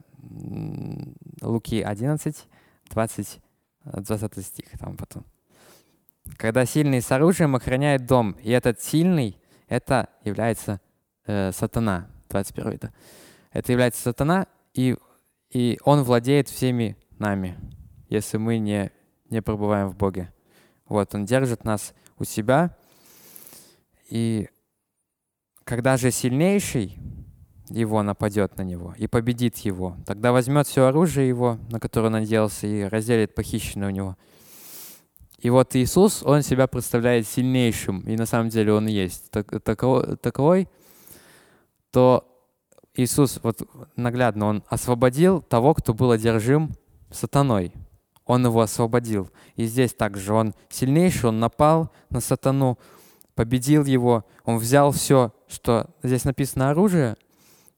Луки 1.41 1.81
11, 1.83 2.49
20, 2.91 3.41
20 3.85 4.45
стих 4.45 4.67
там 4.81 4.97
потом. 4.97 5.25
Когда 6.37 6.67
сильный 6.67 7.01
с 7.01 7.13
оружием 7.13 7.55
охраняет 7.55 8.07
дом, 8.07 8.33
и 8.43 8.51
этот 8.51 8.81
сильный, 8.81 9.39
это 9.69 10.09
является 10.25 10.81
э, 11.27 11.53
сатана, 11.53 12.09
21 12.31 12.73
это. 12.73 12.93
Это 13.53 13.71
является 13.71 14.03
сатана, 14.03 14.49
и, 14.75 14.97
и 15.53 15.79
он 15.85 16.03
владеет 16.03 16.49
всеми 16.49 16.97
нами, 17.19 17.57
если 18.09 18.39
мы 18.39 18.59
не, 18.59 18.91
не 19.29 19.43
пребываем 19.43 19.89
в 19.89 19.97
Боге. 19.97 20.33
Вот, 20.89 21.15
он 21.15 21.25
держит 21.27 21.65
нас 21.65 21.95
у 22.19 22.25
себя, 22.25 22.77
и 24.09 24.49
когда 25.65 25.97
же 25.97 26.11
сильнейший 26.11 26.99
его 27.69 28.03
нападет 28.03 28.57
на 28.57 28.63
него 28.63 28.95
и 28.99 29.07
победит 29.07 29.59
его, 29.59 29.97
тогда 30.07 30.33
возьмет 30.33 30.67
все 30.67 30.87
оружие 30.87 31.29
его, 31.29 31.59
на 31.71 31.79
которое 31.81 32.07
он 32.07 32.13
надеялся, 32.13 32.67
и 32.67 32.83
разделит 32.85 33.35
похищенное 33.35 33.89
у 33.89 33.91
него. 33.93 34.17
И 35.39 35.51
вот 35.51 35.75
Иисус, 35.75 36.23
он 36.23 36.43
себя 36.43 36.67
представляет 36.67 37.27
сильнейшим, 37.27 38.01
и 38.01 38.17
на 38.17 38.27
самом 38.27 38.49
деле 38.49 38.73
он 38.73 38.87
есть 38.87 39.31
таковой, 39.31 40.17
таковой 40.17 40.69
то 41.91 42.32
Иисус 42.95 43.41
вот 43.43 43.63
наглядно, 43.97 44.47
он 44.47 44.65
освободил 44.69 45.41
того, 45.41 45.75
кто 45.75 45.95
был 45.95 46.11
одержим 46.11 46.73
сатаной. 47.11 47.73
Он 48.25 48.45
его 48.45 48.61
освободил. 48.61 49.31
И 49.57 49.65
здесь 49.65 49.95
также 49.95 50.33
он 50.33 50.55
сильнейший, 50.69 51.31
он 51.31 51.41
напал 51.41 51.91
на 52.11 52.21
сатану, 52.21 52.79
победил 53.35 53.85
его, 53.85 54.25
он 54.45 54.59
взял 54.59 54.93
все, 54.93 55.33
что 55.49 55.91
здесь 56.03 56.25
написано 56.25 56.71
оружие, 56.71 57.17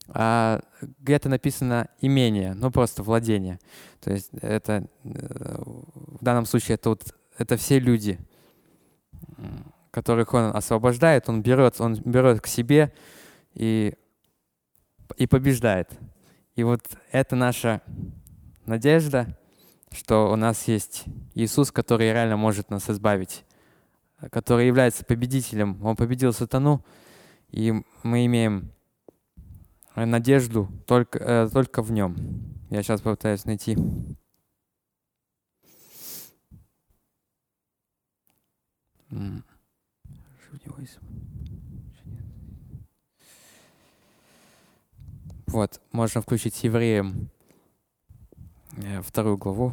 а 0.07 0.61
где-то 0.81 1.29
написано 1.29 1.87
имение, 1.99 2.53
ну 2.53 2.69
просто 2.71 3.01
владение. 3.01 3.59
То 4.01 4.11
есть 4.11 4.29
это 4.41 4.87
э, 5.03 5.63
в 5.65 6.23
данном 6.23 6.45
случае 6.45 6.75
это, 6.75 6.89
вот, 6.89 7.15
это 7.37 7.57
все 7.57 7.79
люди, 7.79 8.19
которых 9.91 10.33
он 10.33 10.55
освобождает, 10.55 11.27
он 11.29 11.41
берет, 11.41 11.79
он 11.79 11.95
берет 11.95 12.41
к 12.41 12.47
себе 12.47 12.93
и, 13.53 13.95
и 15.17 15.27
побеждает. 15.27 15.89
И 16.55 16.63
вот 16.63 16.81
это 17.11 17.35
наша 17.35 17.81
надежда, 18.65 19.37
что 19.91 20.31
у 20.31 20.35
нас 20.35 20.67
есть 20.67 21.05
Иисус, 21.33 21.71
который 21.71 22.11
реально 22.11 22.37
может 22.37 22.69
нас 22.69 22.89
избавить 22.89 23.43
который 24.31 24.67
является 24.67 25.05
победителем. 25.05 25.83
Он 25.83 25.95
победил 25.95 26.33
сатану, 26.33 26.83
и 27.49 27.73
мы 28.03 28.25
имеем 28.25 28.71
надежду 29.95 30.69
только, 30.85 31.19
э, 31.19 31.49
только 31.51 31.81
в 31.81 31.91
нем. 31.91 32.15
Я 32.69 32.83
сейчас 32.83 33.01
попытаюсь 33.01 33.45
найти. 33.45 33.77
Вот, 45.47 45.79
можно 45.91 46.21
включить 46.21 46.63
евреям 46.63 47.29
э, 48.77 49.01
вторую 49.01 49.37
главу. 49.37 49.71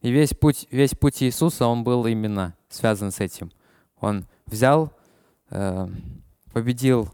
И 0.00 0.10
весь 0.10 0.30
путь, 0.30 0.66
весь 0.70 0.94
путь 0.94 1.22
Иисуса, 1.22 1.66
он 1.66 1.84
был 1.84 2.06
именно 2.06 2.56
связан 2.70 3.10
с 3.10 3.20
этим. 3.20 3.52
Он 4.00 4.26
взял, 4.46 4.92
э, 5.50 5.88
победил 6.52 7.10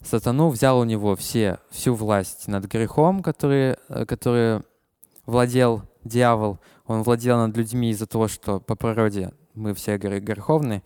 сатану, 0.00 0.48
взял 0.48 0.78
у 0.78 0.84
него 0.84 1.16
все, 1.16 1.58
всю 1.70 1.94
власть 1.94 2.46
над 2.46 2.66
грехом, 2.66 3.22
который, 3.22 3.76
э, 3.88 4.06
который 4.06 4.62
владел 5.26 5.82
дьявол. 6.04 6.60
Он 6.86 7.02
владел 7.02 7.38
над 7.38 7.56
людьми 7.56 7.90
из-за 7.90 8.06
того, 8.06 8.28
что 8.28 8.60
по 8.60 8.76
природе 8.76 9.32
мы 9.54 9.74
все 9.74 9.98
греховны. 9.98 10.84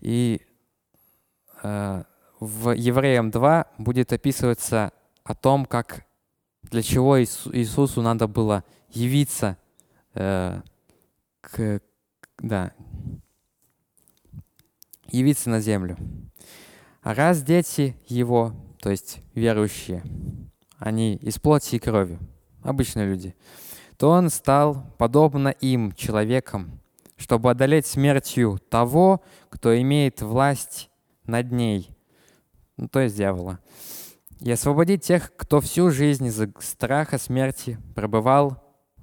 И 0.00 0.40
в 2.40 2.70
Евреям 2.70 3.30
2 3.30 3.66
будет 3.78 4.12
описываться 4.12 4.92
о 5.22 5.34
том, 5.34 5.66
как 5.66 6.06
для 6.62 6.82
чего 6.82 7.20
Иисусу 7.20 8.00
надо 8.02 8.26
было 8.26 8.64
явиться 8.88 9.58
э, 10.14 10.60
к, 11.40 11.80
да, 12.38 12.72
явиться 15.08 15.50
на 15.50 15.60
землю. 15.60 15.96
А 17.02 17.14
раз 17.14 17.42
дети 17.42 17.96
его, 18.06 18.54
то 18.80 18.90
есть 18.90 19.20
верующие, 19.34 20.02
они 20.78 21.16
из 21.16 21.38
плоти 21.38 21.76
и 21.76 21.78
крови, 21.78 22.18
обычные 22.62 23.06
люди, 23.06 23.36
то 23.98 24.10
он 24.10 24.30
стал 24.30 24.94
подобно 24.96 25.48
им, 25.48 25.92
человеком, 25.92 26.80
чтобы 27.16 27.50
одолеть 27.50 27.86
смертью 27.86 28.58
того, 28.70 29.22
кто 29.50 29.78
имеет 29.78 30.22
власть 30.22 30.90
над 31.26 31.52
ней, 31.52 31.90
ну, 32.80 32.88
то 32.88 33.00
есть 33.00 33.16
дьявола, 33.16 33.58
и 34.40 34.50
освободить 34.50 35.02
тех, 35.02 35.32
кто 35.36 35.60
всю 35.60 35.90
жизнь 35.90 36.26
из-за 36.26 36.50
страха 36.60 37.18
смерти 37.18 37.78
пребывал 37.94 38.56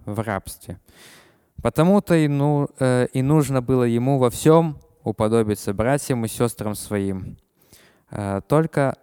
в 0.03 0.19
рабстве. 0.19 0.79
Потому-то 1.61 2.15
и, 2.15 2.27
ну, 2.27 2.69
э, 2.79 3.07
и 3.13 3.21
нужно 3.21 3.61
было 3.61 3.83
ему 3.83 4.17
во 4.17 4.31
всем 4.31 4.79
уподобиться 5.03 5.75
братьям 5.75 6.25
и 6.25 6.27
сестрам 6.27 6.73
своим. 6.73 7.37
Э, 8.09 8.41
только, 8.47 8.97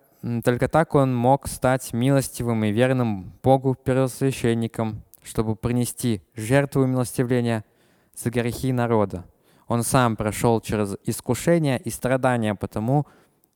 только 0.44 0.66
так 0.66 0.96
он 0.96 1.14
мог 1.14 1.46
стать 1.46 1.92
милостивым 1.92 2.64
и 2.64 2.72
верным 2.72 3.32
Богу 3.44 3.76
первосвященником, 3.76 5.04
чтобы 5.22 5.54
принести 5.54 6.20
жертву 6.34 6.84
милостивления 6.84 7.64
за 8.16 8.30
грехи 8.30 8.72
народа. 8.72 9.24
Он 9.68 9.84
сам 9.84 10.16
прошел 10.16 10.60
через 10.60 10.96
искушения 11.04 11.76
и 11.76 11.90
страдания, 11.90 12.56
потому 12.56 13.06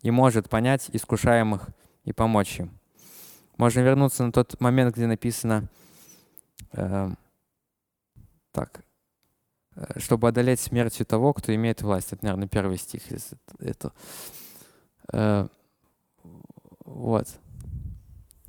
и 0.02 0.10
может 0.10 0.48
понять 0.48 0.88
искушаемых 0.92 1.68
и 2.04 2.12
помочь 2.12 2.60
им. 2.60 2.78
Можно 3.56 3.80
вернуться 3.80 4.24
на 4.24 4.32
тот 4.32 4.60
момент, 4.60 4.94
где 4.94 5.06
написано 5.06 5.68
э, 6.72 7.10
так, 8.52 8.84
э, 9.74 9.98
чтобы 9.98 10.28
одолеть 10.28 10.60
смертью 10.60 11.04
того, 11.04 11.32
кто 11.32 11.54
имеет 11.54 11.82
власть. 11.82 12.12
Это, 12.12 12.24
наверное, 12.24 12.48
первый 12.48 12.78
стих. 12.78 13.02
Это, 13.58 13.92
э, 15.12 15.48
вот. 16.84 17.26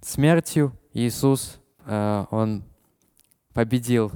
Смертью 0.02 0.74
Иисус, 0.94 1.60
э, 1.86 2.26
Он 2.30 2.64
победил 3.54 4.12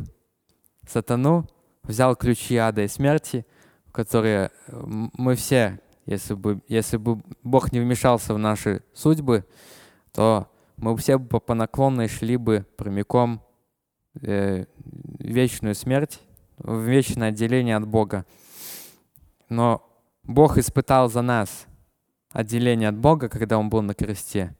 сатану, 0.87 1.49
взял 1.81 2.15
ключи 2.15 2.55
ада 2.55 2.83
и 2.83 2.87
смерти, 2.87 3.45
которые 3.91 4.51
мы 4.71 5.35
все, 5.35 5.79
если 6.05 6.33
бы, 6.33 6.61
если 6.67 6.97
бы 6.97 7.21
Бог 7.43 7.71
не 7.71 7.79
вмешался 7.79 8.33
в 8.33 8.37
наши 8.37 8.83
судьбы, 8.93 9.45
то 10.11 10.47
мы 10.77 10.95
все 10.97 11.17
бы 11.17 11.39
по 11.39 11.53
наклонной 11.53 12.07
шли 12.07 12.37
бы 12.37 12.65
прямиком 12.77 13.41
э, 14.21 14.65
вечную 15.19 15.75
смерть, 15.75 16.19
в 16.57 16.81
вечное 16.81 17.29
отделение 17.29 17.75
от 17.75 17.87
Бога. 17.87 18.25
Но 19.49 19.89
Бог 20.23 20.57
испытал 20.57 21.09
за 21.09 21.21
нас 21.21 21.67
отделение 22.31 22.89
от 22.89 22.97
Бога, 22.97 23.29
когда 23.29 23.57
Он 23.57 23.69
был 23.69 23.81
на 23.81 23.93
кресте, 23.93 24.55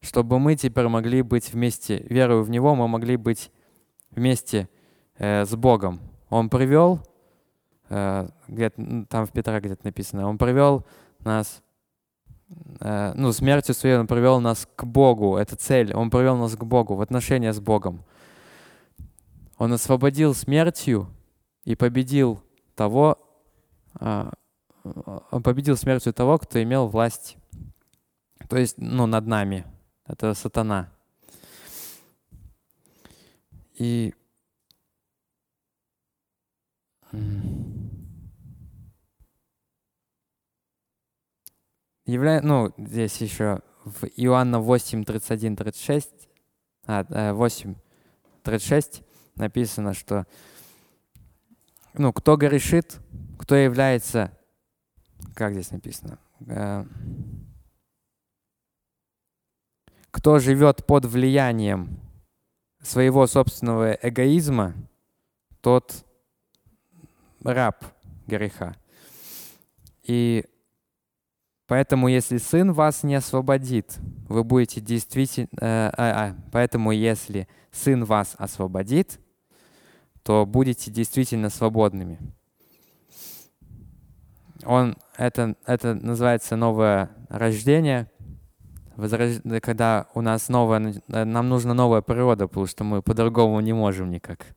чтобы 0.00 0.38
мы 0.38 0.56
теперь 0.56 0.88
могли 0.88 1.22
быть 1.22 1.52
вместе, 1.52 2.06
веруя 2.08 2.42
в 2.42 2.50
Него, 2.50 2.74
мы 2.74 2.88
могли 2.88 3.16
быть 3.16 3.50
вместе 4.10 4.68
э, 5.18 5.44
с 5.44 5.54
Богом. 5.54 6.00
Он 6.28 6.48
привел, 6.48 7.00
э, 7.90 8.28
где 8.48 8.70
там 8.70 9.26
в 9.26 9.32
Петра 9.32 9.60
где-то 9.60 9.84
написано, 9.84 10.26
Он 10.26 10.38
привел 10.38 10.86
нас 11.20 11.62
Э, 12.80 13.12
ну, 13.14 13.32
смертью 13.32 13.74
своей 13.74 13.96
Он 13.96 14.06
привел 14.06 14.40
нас 14.40 14.68
к 14.76 14.84
Богу. 14.84 15.36
Это 15.36 15.56
цель. 15.56 15.94
Он 15.94 16.10
привел 16.10 16.36
нас 16.36 16.56
к 16.56 16.64
Богу, 16.64 16.94
в 16.94 17.00
отношения 17.00 17.52
с 17.52 17.60
Богом. 17.60 18.04
Он 19.58 19.72
освободил 19.72 20.34
смертью 20.34 21.08
и 21.64 21.76
победил 21.76 22.42
того, 22.74 23.18
а, 23.94 24.32
он 25.30 25.42
победил 25.42 25.76
смертью 25.76 26.14
того, 26.14 26.38
кто 26.38 26.62
имел 26.62 26.88
власть, 26.88 27.36
то 28.48 28.56
есть, 28.56 28.78
ну, 28.78 29.04
над 29.04 29.26
нами. 29.26 29.66
Это 30.06 30.32
сатана. 30.32 30.90
И 33.74 34.14
явля... 42.10 42.40
ну, 42.42 42.72
здесь 42.76 43.16
еще 43.18 43.60
в 43.84 44.04
Иоанна 44.16 44.60
8, 44.60 45.04
31, 45.04 45.56
36, 45.56 46.28
а, 46.86 47.32
8, 47.32 47.72
э, 47.72 47.74
36 48.42 49.02
написано, 49.36 49.94
что 49.94 50.26
ну, 51.94 52.12
кто 52.12 52.36
грешит, 52.36 52.98
кто 53.38 53.54
является, 53.54 54.36
как 55.34 55.52
здесь 55.52 55.70
написано, 55.70 56.18
э, 56.46 56.84
кто 60.10 60.38
живет 60.38 60.86
под 60.86 61.04
влиянием 61.04 62.00
своего 62.82 63.26
собственного 63.26 63.92
эгоизма, 63.92 64.74
тот 65.60 66.04
раб 67.44 67.84
греха. 68.26 68.76
И 70.02 70.44
Поэтому, 71.70 72.08
если 72.08 72.38
Сын 72.38 72.72
вас 72.72 73.04
не 73.04 73.14
освободит, 73.14 73.96
вы 74.28 74.42
будете 74.42 74.80
действительно... 74.80 75.46
Э, 75.60 75.90
а, 75.90 75.92
а, 75.98 76.36
поэтому, 76.50 76.90
если 76.90 77.46
Сын 77.70 78.04
вас 78.04 78.34
освободит, 78.38 79.20
то 80.24 80.46
будете 80.46 80.90
действительно 80.90 81.48
свободными. 81.48 82.18
Он, 84.64 84.96
это, 85.16 85.54
это 85.64 85.94
называется 85.94 86.56
новое 86.56 87.10
рождение, 87.28 88.10
возрож... 88.96 89.36
когда 89.62 90.08
у 90.14 90.22
нас 90.22 90.48
новая, 90.48 91.00
нам 91.06 91.48
нужна 91.48 91.72
новая 91.72 92.00
природа, 92.00 92.48
потому 92.48 92.66
что 92.66 92.82
мы 92.82 93.00
по-другому 93.00 93.60
не 93.60 93.74
можем 93.74 94.10
никак. 94.10 94.56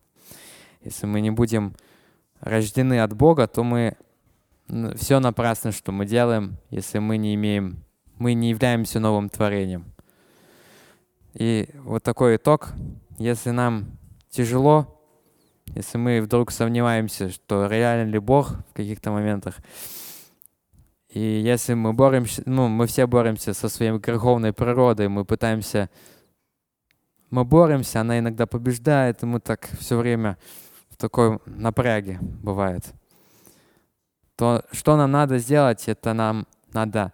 Если 0.82 1.06
мы 1.06 1.20
не 1.20 1.30
будем 1.30 1.76
рождены 2.40 2.98
от 2.98 3.14
Бога, 3.14 3.46
то 3.46 3.62
мы 3.62 3.96
все 4.68 5.20
напрасно, 5.20 5.72
что 5.72 5.92
мы 5.92 6.06
делаем, 6.06 6.56
если 6.70 6.98
мы 6.98 7.16
не 7.16 7.34
имеем, 7.34 7.84
мы 8.18 8.34
не 8.34 8.50
являемся 8.50 9.00
новым 9.00 9.28
творением. 9.28 9.84
И 11.34 11.68
вот 11.82 12.02
такой 12.02 12.36
итог. 12.36 12.72
Если 13.18 13.50
нам 13.50 13.98
тяжело, 14.30 15.00
если 15.74 15.98
мы 15.98 16.20
вдруг 16.20 16.50
сомневаемся, 16.50 17.30
что 17.30 17.66
реален 17.66 18.08
ли 18.08 18.18
Бог 18.18 18.52
в 18.70 18.72
каких-то 18.72 19.10
моментах, 19.10 19.56
и 21.08 21.20
если 21.20 21.74
мы 21.74 21.92
боремся, 21.92 22.42
ну, 22.44 22.68
мы 22.68 22.86
все 22.86 23.06
боремся 23.06 23.54
со 23.54 23.68
своей 23.68 23.92
греховной 23.98 24.52
природой, 24.52 25.08
мы 25.08 25.24
пытаемся, 25.24 25.88
мы 27.30 27.44
боремся, 27.44 28.00
она 28.00 28.18
иногда 28.18 28.46
побеждает, 28.46 29.22
и 29.22 29.26
мы 29.26 29.38
так 29.38 29.68
все 29.78 29.96
время 29.96 30.38
в 30.88 30.96
такой 30.96 31.38
напряге 31.46 32.18
бывает 32.20 32.92
то 34.36 34.64
что 34.72 34.96
нам 34.96 35.10
надо 35.10 35.38
сделать, 35.38 35.88
это 35.88 36.12
нам 36.12 36.46
надо 36.72 37.12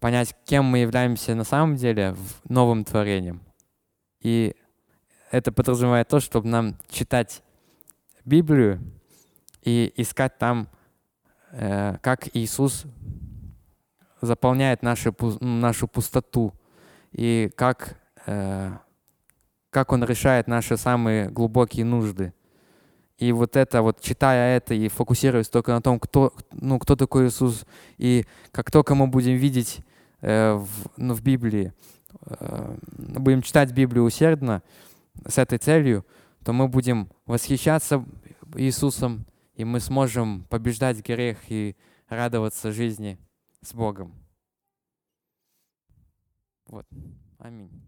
понять, 0.00 0.34
кем 0.44 0.64
мы 0.64 0.78
являемся 0.78 1.34
на 1.34 1.44
самом 1.44 1.76
деле 1.76 2.12
в 2.12 2.50
новым 2.50 2.84
творением. 2.84 3.40
И 4.20 4.54
это 5.30 5.52
подразумевает 5.52 6.08
то, 6.08 6.20
чтобы 6.20 6.48
нам 6.48 6.76
читать 6.88 7.42
Библию 8.24 8.80
и 9.62 9.92
искать 9.96 10.38
там, 10.38 10.68
э, 11.52 11.96
как 12.00 12.28
Иисус 12.34 12.84
заполняет 14.20 14.82
наши, 14.82 15.14
нашу 15.40 15.88
пустоту 15.88 16.52
и 17.12 17.50
как, 17.56 17.96
э, 18.26 18.72
как 19.70 19.92
Он 19.92 20.04
решает 20.04 20.48
наши 20.48 20.76
самые 20.76 21.30
глубокие 21.30 21.84
нужды. 21.84 22.32
И 23.18 23.32
вот 23.32 23.56
это, 23.56 23.82
вот 23.82 24.00
читая 24.00 24.56
это 24.56 24.74
и 24.74 24.88
фокусируясь 24.88 25.48
только 25.48 25.72
на 25.72 25.82
том, 25.82 25.98
кто, 25.98 26.32
ну, 26.52 26.78
кто 26.78 26.94
такой 26.94 27.26
Иисус, 27.26 27.64
и 27.96 28.24
как 28.52 28.70
только 28.70 28.94
мы 28.94 29.08
будем 29.08 29.34
видеть 29.34 29.80
э, 30.20 30.52
в, 30.52 30.68
ну, 30.96 31.14
в 31.14 31.22
Библии, 31.22 31.72
э, 32.26 32.76
будем 32.96 33.42
читать 33.42 33.72
Библию 33.72 34.04
усердно 34.04 34.62
с 35.26 35.36
этой 35.36 35.58
целью, 35.58 36.06
то 36.44 36.52
мы 36.52 36.68
будем 36.68 37.10
восхищаться 37.26 38.04
Иисусом, 38.54 39.26
и 39.54 39.64
мы 39.64 39.80
сможем 39.80 40.44
побеждать 40.48 41.04
грех 41.04 41.38
и 41.48 41.76
радоваться 42.08 42.70
жизни 42.70 43.18
с 43.62 43.74
Богом. 43.74 44.14
Вот. 46.66 46.86
Аминь. 47.38 47.87